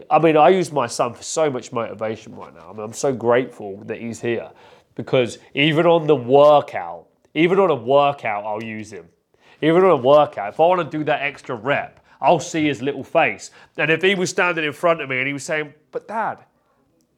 I 0.09 0.19
mean, 0.19 0.37
I 0.37 0.49
use 0.49 0.71
my 0.71 0.87
son 0.87 1.13
for 1.13 1.23
so 1.23 1.49
much 1.49 1.71
motivation 1.71 2.35
right 2.35 2.53
now. 2.53 2.69
I 2.69 2.73
mean, 2.73 2.81
I'm 2.81 2.93
so 2.93 3.13
grateful 3.13 3.77
that 3.85 3.99
he's 4.01 4.19
here 4.19 4.49
because 4.95 5.37
even 5.53 5.85
on 5.85 6.07
the 6.07 6.15
workout, 6.15 7.07
even 7.35 7.59
on 7.59 7.69
a 7.69 7.75
workout, 7.75 8.43
I'll 8.43 8.63
use 8.63 8.91
him. 8.91 9.07
Even 9.61 9.83
on 9.83 9.91
a 9.91 9.97
workout, 9.97 10.53
if 10.53 10.59
I 10.59 10.65
want 10.65 10.89
to 10.89 10.97
do 10.97 11.03
that 11.05 11.21
extra 11.21 11.55
rep, 11.55 12.03
I'll 12.21 12.39
see 12.39 12.65
his 12.65 12.81
little 12.81 13.03
face. 13.03 13.51
And 13.77 13.91
if 13.91 14.01
he 14.01 14.15
was 14.15 14.29
standing 14.29 14.65
in 14.65 14.73
front 14.73 15.01
of 15.01 15.09
me 15.09 15.19
and 15.19 15.27
he 15.27 15.33
was 15.33 15.43
saying, 15.43 15.73
But 15.91 16.07
dad, 16.07 16.39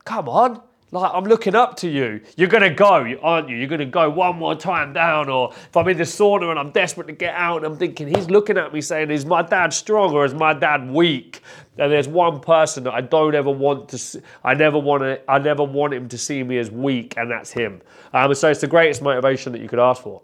come 0.03 0.27
on, 0.27 0.61
like, 0.95 1.11
I'm 1.13 1.25
looking 1.25 1.55
up 1.55 1.77
to 1.77 1.89
you. 1.89 2.21
You're 2.35 2.47
going 2.47 2.63
to 2.63 2.69
go, 2.69 3.15
aren't 3.21 3.49
you? 3.49 3.55
You're 3.57 3.67
going 3.67 3.79
to 3.79 3.85
go 3.85 4.09
one 4.09 4.37
more 4.37 4.55
time 4.55 4.93
down. 4.93 5.29
Or 5.29 5.51
if 5.53 5.75
I'm 5.77 5.87
in 5.87 5.97
the 5.97 6.03
sauna 6.03 6.49
and 6.49 6.59
I'm 6.59 6.71
desperate 6.71 7.07
to 7.07 7.13
get 7.13 7.35
out 7.35 7.57
and 7.57 7.65
I'm 7.65 7.77
thinking, 7.77 8.07
he's 8.07 8.29
looking 8.29 8.57
at 8.57 8.73
me 8.73 8.81
saying, 8.81 9.11
is 9.11 9.25
my 9.25 9.41
dad 9.41 9.73
strong 9.73 10.13
or 10.13 10.25
is 10.25 10.33
my 10.33 10.53
dad 10.53 10.89
weak? 10.89 11.41
And 11.77 11.91
there's 11.91 12.07
one 12.07 12.39
person 12.39 12.83
that 12.85 12.93
I 12.93 13.01
don't 13.01 13.35
ever 13.35 13.51
want 13.51 13.89
to 13.89 13.97
see, 13.97 14.21
I 14.43 14.53
never 14.53 14.79
want 14.79 15.03
to, 15.03 15.19
I 15.29 15.39
never 15.39 15.63
want 15.63 15.93
him 15.93 16.07
to 16.09 16.17
see 16.17 16.41
me 16.41 16.57
as 16.57 16.71
weak, 16.71 17.15
and 17.17 17.29
that's 17.29 17.51
him. 17.51 17.81
Um, 18.13 18.33
so 18.33 18.49
it's 18.49 18.61
the 18.61 18.67
greatest 18.67 19.01
motivation 19.01 19.51
that 19.51 19.61
you 19.61 19.67
could 19.67 19.79
ask 19.79 20.01
for. 20.01 20.21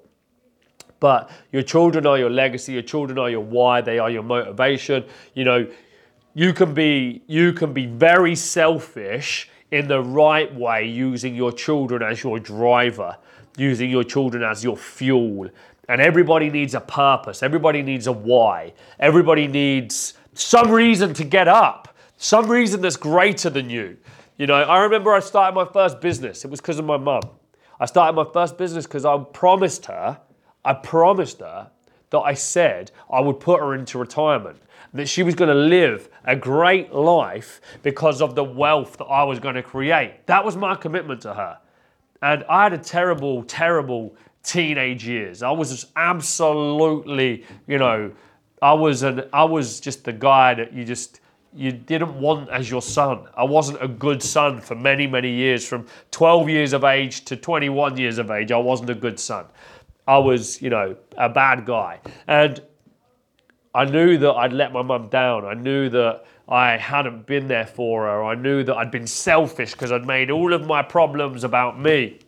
But 1.02 1.30
your 1.52 1.64
children 1.64 2.06
are 2.06 2.18
your 2.18 2.30
legacy, 2.30 2.74
your 2.74 2.84
children 2.84 3.18
are 3.18 3.30
your 3.30 3.42
why, 3.42 3.82
they 3.82 4.00
are 4.00 4.10
your 4.10 4.24
motivation. 4.24 5.04
You 5.34 5.44
know, 5.44 5.68
you 6.34 6.54
can 6.54 6.74
be 6.74 7.22
you 7.28 7.52
can 7.52 7.74
be 7.74 7.86
very 7.86 8.36
selfish 8.36 9.50
in 9.72 9.88
the 9.88 10.02
right 10.02 10.54
way 10.54 10.86
using 10.86 11.34
your 11.34 11.52
children 11.52 12.04
as 12.04 12.24
your 12.24 12.40
driver, 12.40 13.18
using 13.58 13.90
your 13.90 14.04
children 14.04 14.44
as 14.44 14.64
your 14.64 14.78
fuel. 14.78 15.50
And 15.88 16.02
everybody 16.02 16.50
needs 16.50 16.76
a 16.76 16.82
purpose, 16.82 17.42
everybody 17.42 17.82
needs 17.82 18.08
a 18.08 18.12
why, 18.12 18.74
everybody 19.00 19.48
needs 19.48 20.14
some 20.34 20.72
reason 20.72 21.14
to 21.16 21.24
get 21.24 21.48
up, 21.48 21.96
some 22.18 22.48
reason 22.50 22.82
that's 22.82 22.98
greater 22.98 23.50
than 23.50 23.70
you. 23.70 23.98
You 24.38 24.48
know, 24.48 24.56
I 24.56 24.82
remember 24.84 25.14
I 25.14 25.20
started 25.20 25.56
my 25.56 25.66
first 25.66 26.00
business, 26.02 26.46
it 26.46 26.52
was 26.52 26.62
because 26.62 26.80
of 26.80 26.86
my 26.86 26.98
mum. 26.98 27.22
I 27.80 27.86
started 27.86 28.16
my 28.16 28.26
first 28.32 28.58
business 28.58 28.86
because 28.86 29.06
I 29.06 29.18
promised 29.34 29.86
her, 29.88 30.20
I 30.64 30.74
promised 30.76 31.40
her 31.40 31.72
that 32.12 32.20
I 32.20 32.34
said 32.34 32.92
I 33.10 33.22
would 33.22 33.40
put 33.40 33.60
her 33.60 33.74
into 33.74 33.98
retirement 33.98 34.62
that 34.94 35.08
she 35.08 35.24
was 35.24 35.36
going 35.36 35.50
to 35.50 35.56
live 35.56 36.10
a 36.26 36.36
great 36.36 36.94
life 36.94 37.62
because 37.82 38.22
of 38.22 38.36
the 38.36 38.44
wealth 38.44 38.98
that 38.98 39.06
I 39.06 39.24
was 39.24 39.40
going 39.40 39.56
to 39.56 39.64
create. 39.64 40.26
That 40.28 40.44
was 40.44 40.56
my 40.56 40.76
commitment 40.76 41.22
to 41.22 41.34
her. 41.34 41.58
And 42.22 42.44
I 42.50 42.64
had 42.64 42.74
a 42.74 42.78
terrible, 42.78 43.44
terrible 43.44 44.16
teenage 44.44 45.08
years. 45.08 45.44
I 45.44 45.52
was 45.52 45.88
absolutely, 45.96 47.46
you 47.68 47.78
know, 47.78 48.12
I 48.62 48.74
was 48.74 49.02
an 49.02 49.24
I 49.34 49.44
was 49.44 49.80
just 49.80 50.04
the 50.04 50.14
guy 50.14 50.54
that 50.54 50.72
you 50.74 50.86
just 50.86 51.20
you 51.54 51.72
didn't 51.72 52.20
want 52.20 52.50
as 52.50 52.70
your 52.70 52.82
son. 52.82 53.28
I 53.36 53.44
wasn't 53.44 53.82
a 53.84 53.88
good 53.88 54.22
son 54.24 54.62
for 54.62 54.76
many, 54.76 55.08
many 55.08 55.32
years. 55.32 55.68
From 55.68 55.86
12 56.12 56.50
years 56.50 56.74
of 56.74 56.84
age 56.84 57.26
to 57.26 57.36
21 57.36 57.98
years 57.98 58.18
of 58.20 58.32
age, 58.32 58.52
I 58.52 58.58
wasn't 58.58 58.90
a 58.90 58.96
good 58.96 59.20
son. 59.20 59.46
I 60.08 60.18
was, 60.18 60.62
you 60.62 60.70
know, 60.70 60.96
a 61.18 61.28
bad 61.28 61.66
guy. 61.66 62.00
And 62.28 62.62
I 63.74 63.86
knew 63.86 64.18
that 64.18 64.34
I'd 64.34 64.54
let 64.54 64.74
my 64.74 64.82
mum 64.82 65.08
down. 65.08 65.46
I 65.46 65.54
knew 65.54 65.90
that 65.90 66.26
I 66.48 66.78
hadn't 66.78 67.26
been 67.26 67.48
there 67.48 67.66
for 67.66 68.04
her. 68.04 68.24
I 68.24 68.36
knew 68.36 68.64
that 68.64 68.76
I'd 68.76 68.92
been 68.92 69.08
selfish 69.08 69.72
because 69.72 69.92
I'd 69.92 70.06
made 70.06 70.30
all 70.30 70.54
of 70.54 70.68
my 70.68 70.82
problems 70.82 71.44
about 71.44 71.80
me. 71.80 72.20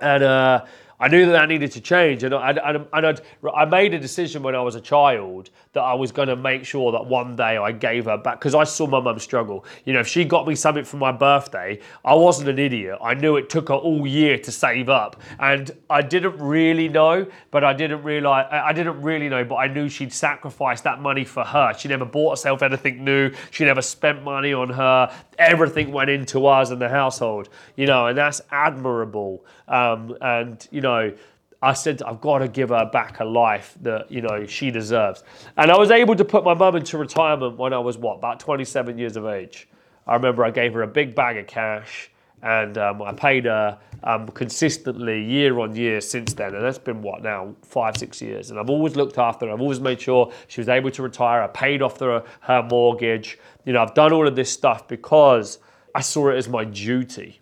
And 0.00 0.22
uh, 0.22 0.64
I 1.00 1.08
knew 1.08 1.26
that 1.26 1.32
that 1.32 1.48
needed 1.48 1.70
to 1.72 1.80
change, 1.80 2.24
and 2.24 2.34
I, 2.34 2.50
and, 2.92 3.20
I 3.54 3.64
made 3.66 3.94
a 3.94 4.00
decision 4.00 4.42
when 4.42 4.56
I 4.56 4.60
was 4.60 4.74
a 4.74 4.80
child 4.80 5.50
that 5.72 5.82
I 5.82 5.94
was 5.94 6.10
going 6.10 6.26
to 6.26 6.34
make 6.34 6.64
sure 6.64 6.90
that 6.90 7.06
one 7.06 7.36
day 7.36 7.56
I 7.56 7.70
gave 7.70 8.06
her 8.06 8.18
back 8.18 8.40
because 8.40 8.54
I 8.54 8.64
saw 8.64 8.86
my 8.88 9.00
mum 9.00 9.18
struggle. 9.20 9.64
You 9.84 9.92
know, 9.92 10.00
if 10.00 10.08
she 10.08 10.24
got 10.24 10.46
me 10.46 10.56
something 10.56 10.84
for 10.84 10.96
my 10.96 11.12
birthday, 11.12 11.78
I 12.04 12.14
wasn't 12.14 12.48
an 12.48 12.58
idiot. 12.58 12.98
I 13.00 13.14
knew 13.14 13.36
it 13.36 13.48
took 13.48 13.68
her 13.68 13.74
all 13.74 14.06
year 14.06 14.38
to 14.38 14.50
save 14.50 14.88
up, 14.88 15.20
and 15.38 15.70
I 15.88 16.02
didn't 16.02 16.38
really 16.38 16.88
know, 16.88 17.26
but 17.52 17.62
I 17.62 17.74
didn't 17.74 18.02
realize 18.02 18.48
I 18.50 18.72
didn't 18.72 19.00
really 19.00 19.28
know, 19.28 19.44
but 19.44 19.56
I 19.56 19.68
knew 19.68 19.88
she'd 19.88 20.12
sacrificed 20.12 20.82
that 20.84 21.00
money 21.00 21.24
for 21.24 21.44
her. 21.44 21.74
She 21.78 21.86
never 21.86 22.04
bought 22.04 22.30
herself 22.30 22.62
anything 22.62 23.04
new. 23.04 23.30
She 23.52 23.64
never 23.64 23.82
spent 23.82 24.24
money 24.24 24.52
on 24.52 24.70
her. 24.70 25.14
Everything 25.38 25.92
went 25.92 26.10
into 26.10 26.46
us 26.46 26.70
and 26.70 26.80
the 26.80 26.88
household. 26.88 27.48
You 27.76 27.86
know, 27.86 28.08
and 28.08 28.18
that's 28.18 28.40
admirable. 28.50 29.44
Um, 29.68 30.16
and 30.20 30.66
you 30.70 30.80
know. 30.80 31.12
I 31.60 31.72
said 31.72 32.02
I've 32.02 32.20
got 32.20 32.38
to 32.38 32.46
give 32.46 32.68
her 32.68 32.88
back 32.92 33.18
a 33.18 33.24
life 33.24 33.76
that 33.82 34.12
you 34.12 34.20
know 34.20 34.46
she 34.46 34.70
deserves, 34.70 35.24
and 35.56 35.72
I 35.72 35.76
was 35.76 35.90
able 35.90 36.14
to 36.14 36.24
put 36.24 36.44
my 36.44 36.54
mum 36.54 36.76
into 36.76 36.96
retirement 36.98 37.58
when 37.58 37.72
I 37.72 37.78
was 37.78 37.98
what 37.98 38.18
about 38.18 38.38
27 38.38 38.96
years 38.96 39.16
of 39.16 39.26
age. 39.26 39.68
I 40.06 40.14
remember 40.14 40.44
I 40.44 40.50
gave 40.50 40.72
her 40.74 40.82
a 40.82 40.86
big 40.86 41.16
bag 41.16 41.36
of 41.36 41.48
cash, 41.48 42.10
and 42.42 42.78
um, 42.78 43.02
I 43.02 43.12
paid 43.12 43.44
her 43.46 43.78
um, 44.04 44.28
consistently 44.28 45.22
year 45.22 45.58
on 45.58 45.74
year 45.74 46.00
since 46.00 46.32
then, 46.32 46.54
and 46.54 46.64
that's 46.64 46.78
been 46.78 47.02
what 47.02 47.22
now 47.22 47.54
five 47.62 47.96
six 47.96 48.22
years, 48.22 48.50
and 48.50 48.60
I've 48.60 48.70
always 48.70 48.94
looked 48.94 49.18
after 49.18 49.46
her. 49.46 49.52
I've 49.52 49.60
always 49.60 49.80
made 49.80 50.00
sure 50.00 50.32
she 50.46 50.60
was 50.60 50.68
able 50.68 50.90
to 50.92 51.02
retire. 51.02 51.42
I 51.42 51.48
paid 51.48 51.82
off 51.82 51.98
the, 51.98 52.24
her 52.40 52.62
mortgage. 52.62 53.38
You 53.64 53.72
know, 53.72 53.82
I've 53.82 53.94
done 53.94 54.12
all 54.12 54.28
of 54.28 54.36
this 54.36 54.50
stuff 54.50 54.86
because 54.86 55.58
I 55.94 56.00
saw 56.00 56.28
it 56.28 56.36
as 56.36 56.48
my 56.48 56.64
duty. 56.64 57.40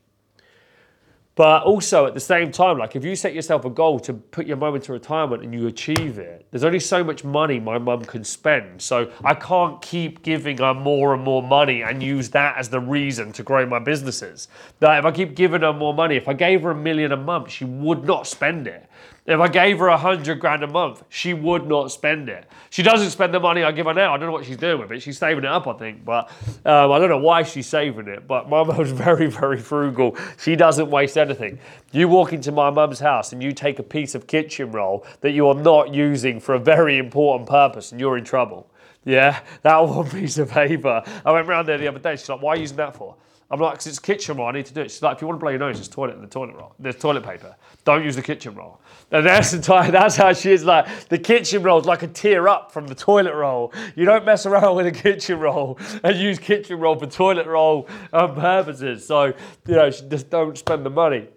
But 1.37 1.65
also 1.65 2.07
at 2.07 2.15
the 2.15 2.21
same 2.21 2.51
time, 2.51 2.79
like 2.79 2.97
if 2.97 3.05
you 3.05 3.15
set 3.15 3.35
yourself 3.35 3.67
a 3.67 3.71
goal 3.71 4.01
to 4.01 4.15
put 4.15 4.47
your 4.47 4.57
mum 4.57 4.75
into 4.75 4.93
retirement 4.93 5.45
and 5.45 5.53
you 5.53 5.67
achieve 5.67 6.19
it, 6.19 6.47
there's 6.51 6.65
only 6.65 6.81
so 6.81 7.05
much 7.05 7.25
money 7.25 7.61
my 7.61 7.77
mum 7.77 8.07
can 8.07 8.25
spend. 8.25 8.81
So 8.81 9.13
I 9.23 9.35
can't 9.35 9.81
keep 9.83 10.23
giving 10.23 10.57
her 10.59 10.73
more 10.73 11.13
and 11.13 11.23
more 11.23 11.43
money 11.43 11.83
and 11.83 12.03
use 12.03 12.31
that 12.31 12.57
as 12.57 12.71
the 12.71 12.81
reason 12.81 13.33
to 13.33 13.43
grow 13.43 13.67
my 13.67 13.79
businesses. 13.79 14.49
That 14.81 14.99
if 14.99 15.05
I 15.05 15.11
keep 15.11 15.37
giving 15.37 15.61
her 15.61 15.75
more 15.75 15.93
money, 15.93 16.17
if 16.17 16.27
I 16.27 16.33
gave 16.33 16.63
her 16.63 16.71
a 16.71 16.75
million 16.75 17.13
a 17.13 17.19
month, 17.19 17.51
she 17.51 17.67
would 17.67 18.05
not 18.05 18.27
spend 18.27 18.67
it. 18.67 18.89
If 19.27 19.41
I 19.41 19.49
gave 19.49 19.81
her 19.81 19.89
a 19.89 19.97
hundred 19.97 20.39
grand 20.39 20.63
a 20.63 20.69
month, 20.69 21.03
she 21.09 21.35
would 21.35 21.67
not 21.67 21.91
spend 21.91 22.29
it. 22.29 22.47
She 22.71 22.85
doesn't 22.85 23.11
spend 23.11 23.35
the 23.35 23.41
money 23.41 23.65
I 23.65 23.73
give 23.73 23.87
her 23.87 23.95
now. 23.95 24.15
I 24.15 24.19
don't 24.19 24.29
know 24.29 24.33
what 24.33 24.45
she's 24.45 24.57
doing 24.57 24.81
with 24.81 24.93
it. 24.93 25.03
She's 25.03 25.19
saving 25.19 25.43
it 25.43 25.51
up, 25.51 25.67
I 25.67 25.73
think, 25.73 26.05
but 26.05 26.31
um, 26.65 26.93
I 26.93 27.01
don't 27.01 27.09
know 27.09 27.19
why 27.19 27.43
she's 27.43 27.67
saving 27.67 28.07
it. 28.07 28.29
But 28.29 28.49
my 28.49 28.63
mum's 28.65 28.93
very, 28.93 29.27
very 29.27 29.59
frugal. 29.59 30.17
She 30.39 30.55
doesn't 30.55 30.89
waste 30.89 31.19
anything. 31.19 31.59
You 31.91 32.07
walk 32.07 32.33
into 32.33 32.53
my 32.53 32.71
mum's 32.71 33.01
house 33.01 33.33
and 33.33 33.43
you 33.43 33.51
take 33.51 33.81
a 33.81 33.83
piece 33.83 34.15
of 34.15 34.29
kitchen 34.29 34.71
roll 34.71 35.05
that 35.23 35.33
you 35.33 35.49
are 35.49 35.55
not 35.55 35.93
using 35.93 36.39
for 36.39 36.55
a 36.55 36.61
very 36.61 36.97
important 36.97 37.49
purpose, 37.49 37.91
and 37.91 38.01
you're 38.01 38.19
in 38.19 38.25
trouble. 38.25 38.71
Yeah, 39.05 39.41
that 39.63 39.77
one 39.89 40.09
piece 40.09 40.39
of 40.39 40.51
paper. 40.51 41.03
I 41.25 41.33
went 41.33 41.49
round 41.49 41.67
there 41.67 41.79
the 41.79 41.89
other 41.89 41.99
day. 41.99 42.15
She's 42.15 42.29
like, 42.29 42.43
"Why 42.43 42.53
are 42.53 42.57
you 42.57 42.63
using 42.63 42.77
that 42.77 42.95
for?" 42.95 43.17
I'm 43.49 43.61
like, 43.61 43.75
because 43.75 43.87
it's 43.87 43.99
kitchen 44.01 44.37
roll, 44.37 44.49
I 44.49 44.53
need 44.53 44.67
to 44.67 44.75
do 44.75 44.81
it. 44.81 44.91
She's 44.91 45.03
like, 45.03 45.17
if 45.17 45.23
you 45.23 45.29
want 45.29 45.39
to 45.39 45.41
blow 45.41 45.51
your 45.51 45.61
nose, 45.61 45.77
there's 45.77 45.89
toilet 45.89 46.17
in 46.17 46.21
the 46.21 46.27
toilet 46.27 46.57
roll. 46.57 46.75
There's 46.81 46.97
toilet 46.97 47.25
paper. 47.25 47.55
Don't 47.85 48.03
use 48.03 48.17
the 48.17 48.23
kitchen 48.23 48.55
roll. 48.57 48.81
And 49.13 49.25
that's 49.25 49.53
the 49.53 49.61
time, 49.63 49.93
that's 49.93 50.17
how 50.17 50.33
she 50.33 50.51
is 50.51 50.65
like, 50.65 51.09
the 51.09 51.19
kitchen 51.19 51.63
roll 51.63 51.79
is 51.79 51.87
like 51.87 52.03
a 52.03 52.09
tear 52.09 52.49
up 52.49 52.73
from 52.73 52.89
the 52.89 52.95
toilet 52.95 53.35
roll. 53.35 53.73
You 53.95 54.05
don't 54.05 54.25
mess 54.25 54.47
around 54.47 54.75
with 54.75 54.87
a 54.87 54.93
kitchen 54.93 55.39
roll 55.39 55.79
and 56.03 56.17
use 56.17 56.41
kitchen 56.41 56.81
roll 56.81 56.99
for 56.99 57.07
toilet 57.07 57.47
roll 57.47 57.89
um, 58.13 58.35
purposes. 58.35 59.07
So, 59.07 59.27
you 59.27 59.75
know, 59.77 59.91
just 59.91 60.29
don't 60.29 60.59
spend 60.59 60.85
the 60.85 60.91
money. 60.91 61.29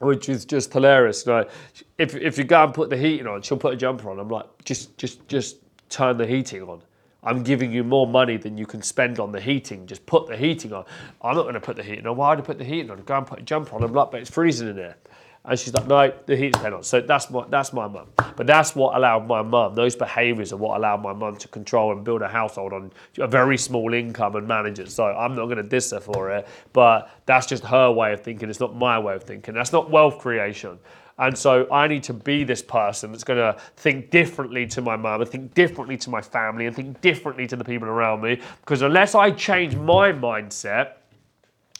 Which 0.00 0.28
is 0.28 0.44
just 0.44 0.72
hilarious. 0.72 1.26
Like, 1.26 1.50
if, 1.98 2.14
if 2.14 2.38
you 2.38 2.44
go 2.44 2.62
and 2.62 2.72
put 2.72 2.88
the 2.88 2.96
heating 2.96 3.26
on, 3.26 3.42
she'll 3.42 3.58
put 3.58 3.74
a 3.74 3.76
jumper 3.76 4.08
on. 4.10 4.20
I'm 4.20 4.28
like, 4.28 4.46
just 4.64 4.96
just 4.96 5.26
just 5.26 5.56
turn 5.88 6.16
the 6.16 6.24
heating 6.24 6.62
on. 6.62 6.82
I'm 7.28 7.42
giving 7.42 7.70
you 7.70 7.84
more 7.84 8.06
money 8.06 8.38
than 8.38 8.56
you 8.56 8.64
can 8.64 8.80
spend 8.80 9.20
on 9.20 9.32
the 9.32 9.40
heating. 9.40 9.86
Just 9.86 10.06
put 10.06 10.26
the 10.28 10.36
heating 10.36 10.72
on. 10.72 10.86
I'm 11.20 11.36
not 11.36 11.42
going 11.42 11.54
to 11.54 11.60
put 11.60 11.76
the 11.76 11.82
heating 11.82 12.06
on. 12.06 12.16
Why 12.16 12.30
would 12.30 12.38
I 12.38 12.42
put 12.42 12.56
the 12.56 12.64
heating 12.64 12.90
on? 12.90 13.02
Go 13.02 13.18
and 13.18 13.26
put 13.26 13.40
a 13.40 13.42
jumper 13.42 13.76
on. 13.76 13.84
I'm 13.84 13.92
like, 13.92 14.10
but 14.10 14.22
it's 14.22 14.30
freezing 14.30 14.68
in 14.68 14.76
there. 14.76 14.96
And 15.44 15.58
she's 15.58 15.74
like, 15.74 15.86
no, 15.86 16.10
the 16.24 16.36
heat's 16.36 16.58
on. 16.58 16.82
So 16.82 17.02
that's 17.02 17.30
my 17.30 17.44
that's 17.48 17.74
my 17.74 17.86
mum. 17.86 18.06
But 18.36 18.46
that's 18.46 18.74
what 18.74 18.96
allowed 18.96 19.26
my 19.26 19.42
mum. 19.42 19.74
Those 19.74 19.94
behaviours 19.94 20.54
are 20.54 20.56
what 20.56 20.78
allowed 20.78 21.02
my 21.02 21.12
mum 21.12 21.36
to 21.36 21.48
control 21.48 21.92
and 21.92 22.02
build 22.02 22.22
a 22.22 22.28
household 22.28 22.72
on 22.72 22.92
a 23.18 23.26
very 23.26 23.58
small 23.58 23.92
income 23.92 24.36
and 24.36 24.48
manage 24.48 24.78
it. 24.78 24.90
So 24.90 25.04
I'm 25.04 25.34
not 25.36 25.44
going 25.46 25.58
to 25.58 25.62
diss 25.62 25.90
her 25.90 26.00
for 26.00 26.30
it. 26.30 26.48
But 26.72 27.10
that's 27.26 27.46
just 27.46 27.62
her 27.64 27.90
way 27.92 28.14
of 28.14 28.22
thinking. 28.22 28.48
It's 28.48 28.60
not 28.60 28.74
my 28.74 28.98
way 28.98 29.14
of 29.14 29.24
thinking. 29.24 29.54
That's 29.54 29.72
not 29.72 29.90
wealth 29.90 30.18
creation. 30.18 30.78
And 31.18 31.36
so 31.36 31.70
I 31.72 31.88
need 31.88 32.04
to 32.04 32.14
be 32.14 32.44
this 32.44 32.62
person 32.62 33.10
that's 33.10 33.24
going 33.24 33.38
to 33.38 33.60
think 33.76 34.10
differently 34.10 34.66
to 34.68 34.80
my 34.80 34.96
mum 34.96 35.20
and 35.20 35.28
think 35.28 35.52
differently 35.54 35.96
to 35.98 36.10
my 36.10 36.20
family 36.20 36.66
and 36.66 36.76
think 36.76 37.00
differently 37.00 37.46
to 37.48 37.56
the 37.56 37.64
people 37.64 37.88
around 37.88 38.22
me. 38.22 38.40
Because 38.60 38.82
unless 38.82 39.14
I 39.14 39.32
change 39.32 39.74
my 39.74 40.12
mindset, 40.12 40.92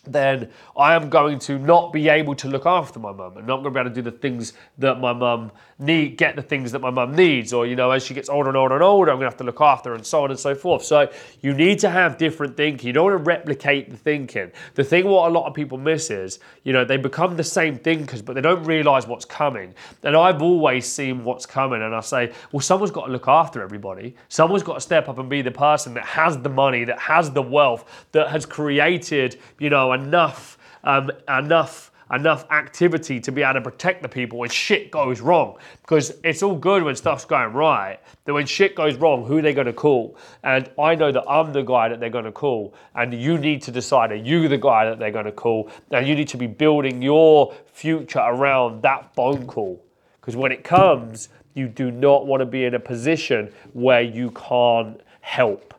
then 0.04 0.50
I 0.76 0.94
am 0.94 1.08
going 1.08 1.38
to 1.40 1.58
not 1.58 1.92
be 1.92 2.08
able 2.08 2.34
to 2.36 2.48
look 2.48 2.66
after 2.66 2.98
my 2.98 3.12
mum 3.12 3.36
and 3.36 3.46
not 3.46 3.62
going 3.62 3.64
to 3.64 3.70
be 3.70 3.80
able 3.80 3.90
to 3.90 3.94
do 3.94 4.02
the 4.02 4.16
things 4.16 4.54
that 4.78 4.98
my 5.00 5.12
mum 5.12 5.52
need, 5.78 6.16
get 6.16 6.34
the 6.34 6.42
things 6.42 6.72
that 6.72 6.80
my 6.80 6.90
mum 6.90 7.14
needs, 7.14 7.52
or 7.52 7.66
you 7.66 7.76
know, 7.76 7.90
as 7.90 8.04
she 8.04 8.12
gets 8.12 8.28
older 8.28 8.48
and 8.48 8.56
older 8.56 8.74
and 8.74 8.82
older, 8.82 9.12
I'm 9.12 9.18
to 9.20 9.24
have 9.24 9.36
to 9.36 9.44
look 9.44 9.60
after 9.60 9.90
her 9.90 9.94
and 9.94 10.04
so 10.04 10.24
on 10.24 10.30
and 10.30 10.38
so 10.38 10.54
forth. 10.54 10.84
So 10.84 11.10
you 11.40 11.54
need 11.54 11.78
to 11.80 11.90
have 11.90 12.18
different 12.18 12.56
thinking. 12.56 12.88
You 12.88 12.92
don't 12.92 13.04
want 13.04 13.18
to 13.18 13.22
replicate 13.22 13.90
the 13.90 13.96
thinking. 13.96 14.50
The 14.74 14.82
thing 14.82 15.06
what 15.06 15.28
a 15.28 15.32
lot 15.32 15.46
of 15.46 15.54
people 15.54 15.78
miss 15.78 16.10
is, 16.10 16.40
you 16.64 16.72
know, 16.72 16.84
they 16.84 16.96
become 16.96 17.36
the 17.36 17.44
same 17.44 17.78
thinkers, 17.78 18.22
but 18.22 18.34
they 18.34 18.40
don't 18.40 18.64
realise 18.64 19.06
what's 19.06 19.24
coming. 19.24 19.74
And 20.02 20.16
I've 20.16 20.42
always 20.42 20.86
seen 20.86 21.24
what's 21.24 21.46
coming, 21.46 21.82
and 21.82 21.94
I 21.94 22.00
say, 22.00 22.32
well, 22.50 22.60
someone's 22.60 22.90
got 22.90 23.06
to 23.06 23.12
look 23.12 23.28
after 23.28 23.62
everybody. 23.62 24.16
Someone's 24.28 24.64
got 24.64 24.74
to 24.74 24.80
step 24.80 25.08
up 25.08 25.18
and 25.18 25.28
be 25.28 25.42
the 25.42 25.50
person 25.50 25.94
that 25.94 26.04
has 26.04 26.38
the 26.38 26.48
money, 26.48 26.84
that 26.84 26.98
has 26.98 27.30
the 27.30 27.42
wealth, 27.42 28.06
that 28.12 28.28
has 28.28 28.44
created, 28.46 29.38
you 29.58 29.70
know, 29.70 29.92
enough, 29.92 30.58
um, 30.82 31.10
enough 31.28 31.87
enough 32.12 32.50
activity 32.50 33.20
to 33.20 33.32
be 33.32 33.42
able 33.42 33.54
to 33.54 33.60
protect 33.60 34.02
the 34.02 34.08
people 34.08 34.38
when 34.38 34.50
shit 34.50 34.90
goes 34.90 35.20
wrong. 35.20 35.56
Because 35.82 36.12
it's 36.24 36.42
all 36.42 36.56
good 36.56 36.82
when 36.82 36.96
stuff's 36.96 37.24
going 37.24 37.52
right, 37.52 37.98
but 38.24 38.34
when 38.34 38.46
shit 38.46 38.74
goes 38.74 38.96
wrong, 38.96 39.24
who 39.26 39.38
are 39.38 39.42
they 39.42 39.54
going 39.54 39.66
to 39.66 39.72
call? 39.72 40.16
And 40.42 40.70
I 40.78 40.94
know 40.94 41.12
that 41.12 41.28
I'm 41.28 41.52
the 41.52 41.62
guy 41.62 41.88
that 41.88 42.00
they're 42.00 42.10
going 42.10 42.24
to 42.24 42.32
call, 42.32 42.74
and 42.94 43.12
you 43.12 43.38
need 43.38 43.62
to 43.62 43.70
decide 43.70 44.12
are 44.12 44.16
you 44.16 44.48
the 44.48 44.58
guy 44.58 44.84
that 44.84 44.98
they're 44.98 45.10
going 45.10 45.26
to 45.26 45.32
call? 45.32 45.70
And 45.90 46.06
you 46.06 46.14
need 46.14 46.28
to 46.28 46.36
be 46.36 46.46
building 46.46 47.02
your 47.02 47.54
future 47.72 48.20
around 48.20 48.82
that 48.82 49.14
phone 49.14 49.46
call. 49.46 49.84
Because 50.20 50.36
when 50.36 50.52
it 50.52 50.64
comes, 50.64 51.28
you 51.54 51.68
do 51.68 51.90
not 51.90 52.26
want 52.26 52.40
to 52.40 52.46
be 52.46 52.64
in 52.64 52.74
a 52.74 52.80
position 52.80 53.52
where 53.72 54.02
you 54.02 54.30
can't 54.30 55.00
help 55.20 55.74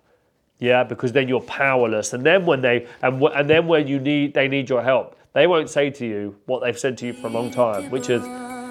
yeah 0.59 0.83
because 0.83 1.11
then 1.11 1.27
you're 1.27 1.41
powerless 1.41 2.13
and 2.13 2.25
then 2.25 2.45
when 2.45 2.61
they 2.61 2.85
and, 3.01 3.21
and 3.23 3.49
then 3.49 3.65
when 3.65 3.87
you 3.87 3.99
need 3.99 4.33
they 4.33 4.47
need 4.47 4.69
your 4.69 4.83
help 4.83 5.15
they 5.33 5.47
won't 5.47 5.69
say 5.69 5.89
to 5.89 6.05
you 6.05 6.35
what 6.45 6.61
they've 6.61 6.79
said 6.79 6.97
to 6.99 7.07
you 7.07 7.13
for 7.13 7.27
a 7.27 7.29
long 7.29 7.51
time 7.51 7.89
which 7.89 8.09
is 8.09 8.23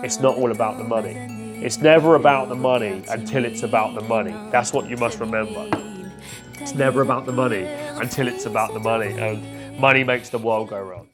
it's 0.05 0.21
not 0.21 0.37
all 0.37 0.53
about 0.53 0.79
the 0.79 0.85
money. 0.85 1.17
It's 1.61 1.79
never 1.79 2.15
about 2.15 2.49
the 2.49 2.55
money 2.55 3.03
until 3.09 3.45
it's 3.45 3.65
about 3.65 3.97
the 3.97 4.01
money. 4.03 4.31
That's 4.53 4.73
what 4.73 4.89
you 4.89 4.97
must 4.97 5.19
remember. 5.19 5.69
It's 6.61 6.75
never 6.75 7.03
about 7.03 7.27
the 7.27 7.33
money 7.33 7.65
until 7.65 8.29
it's 8.29 8.47
about 8.47 8.75
the 8.75 8.81
money 8.81 9.13
and 9.19 9.79
money 9.79 10.05
makes 10.05 10.29
the 10.29 10.39
world 10.39 10.69
go 10.71 10.81
round 10.81 11.09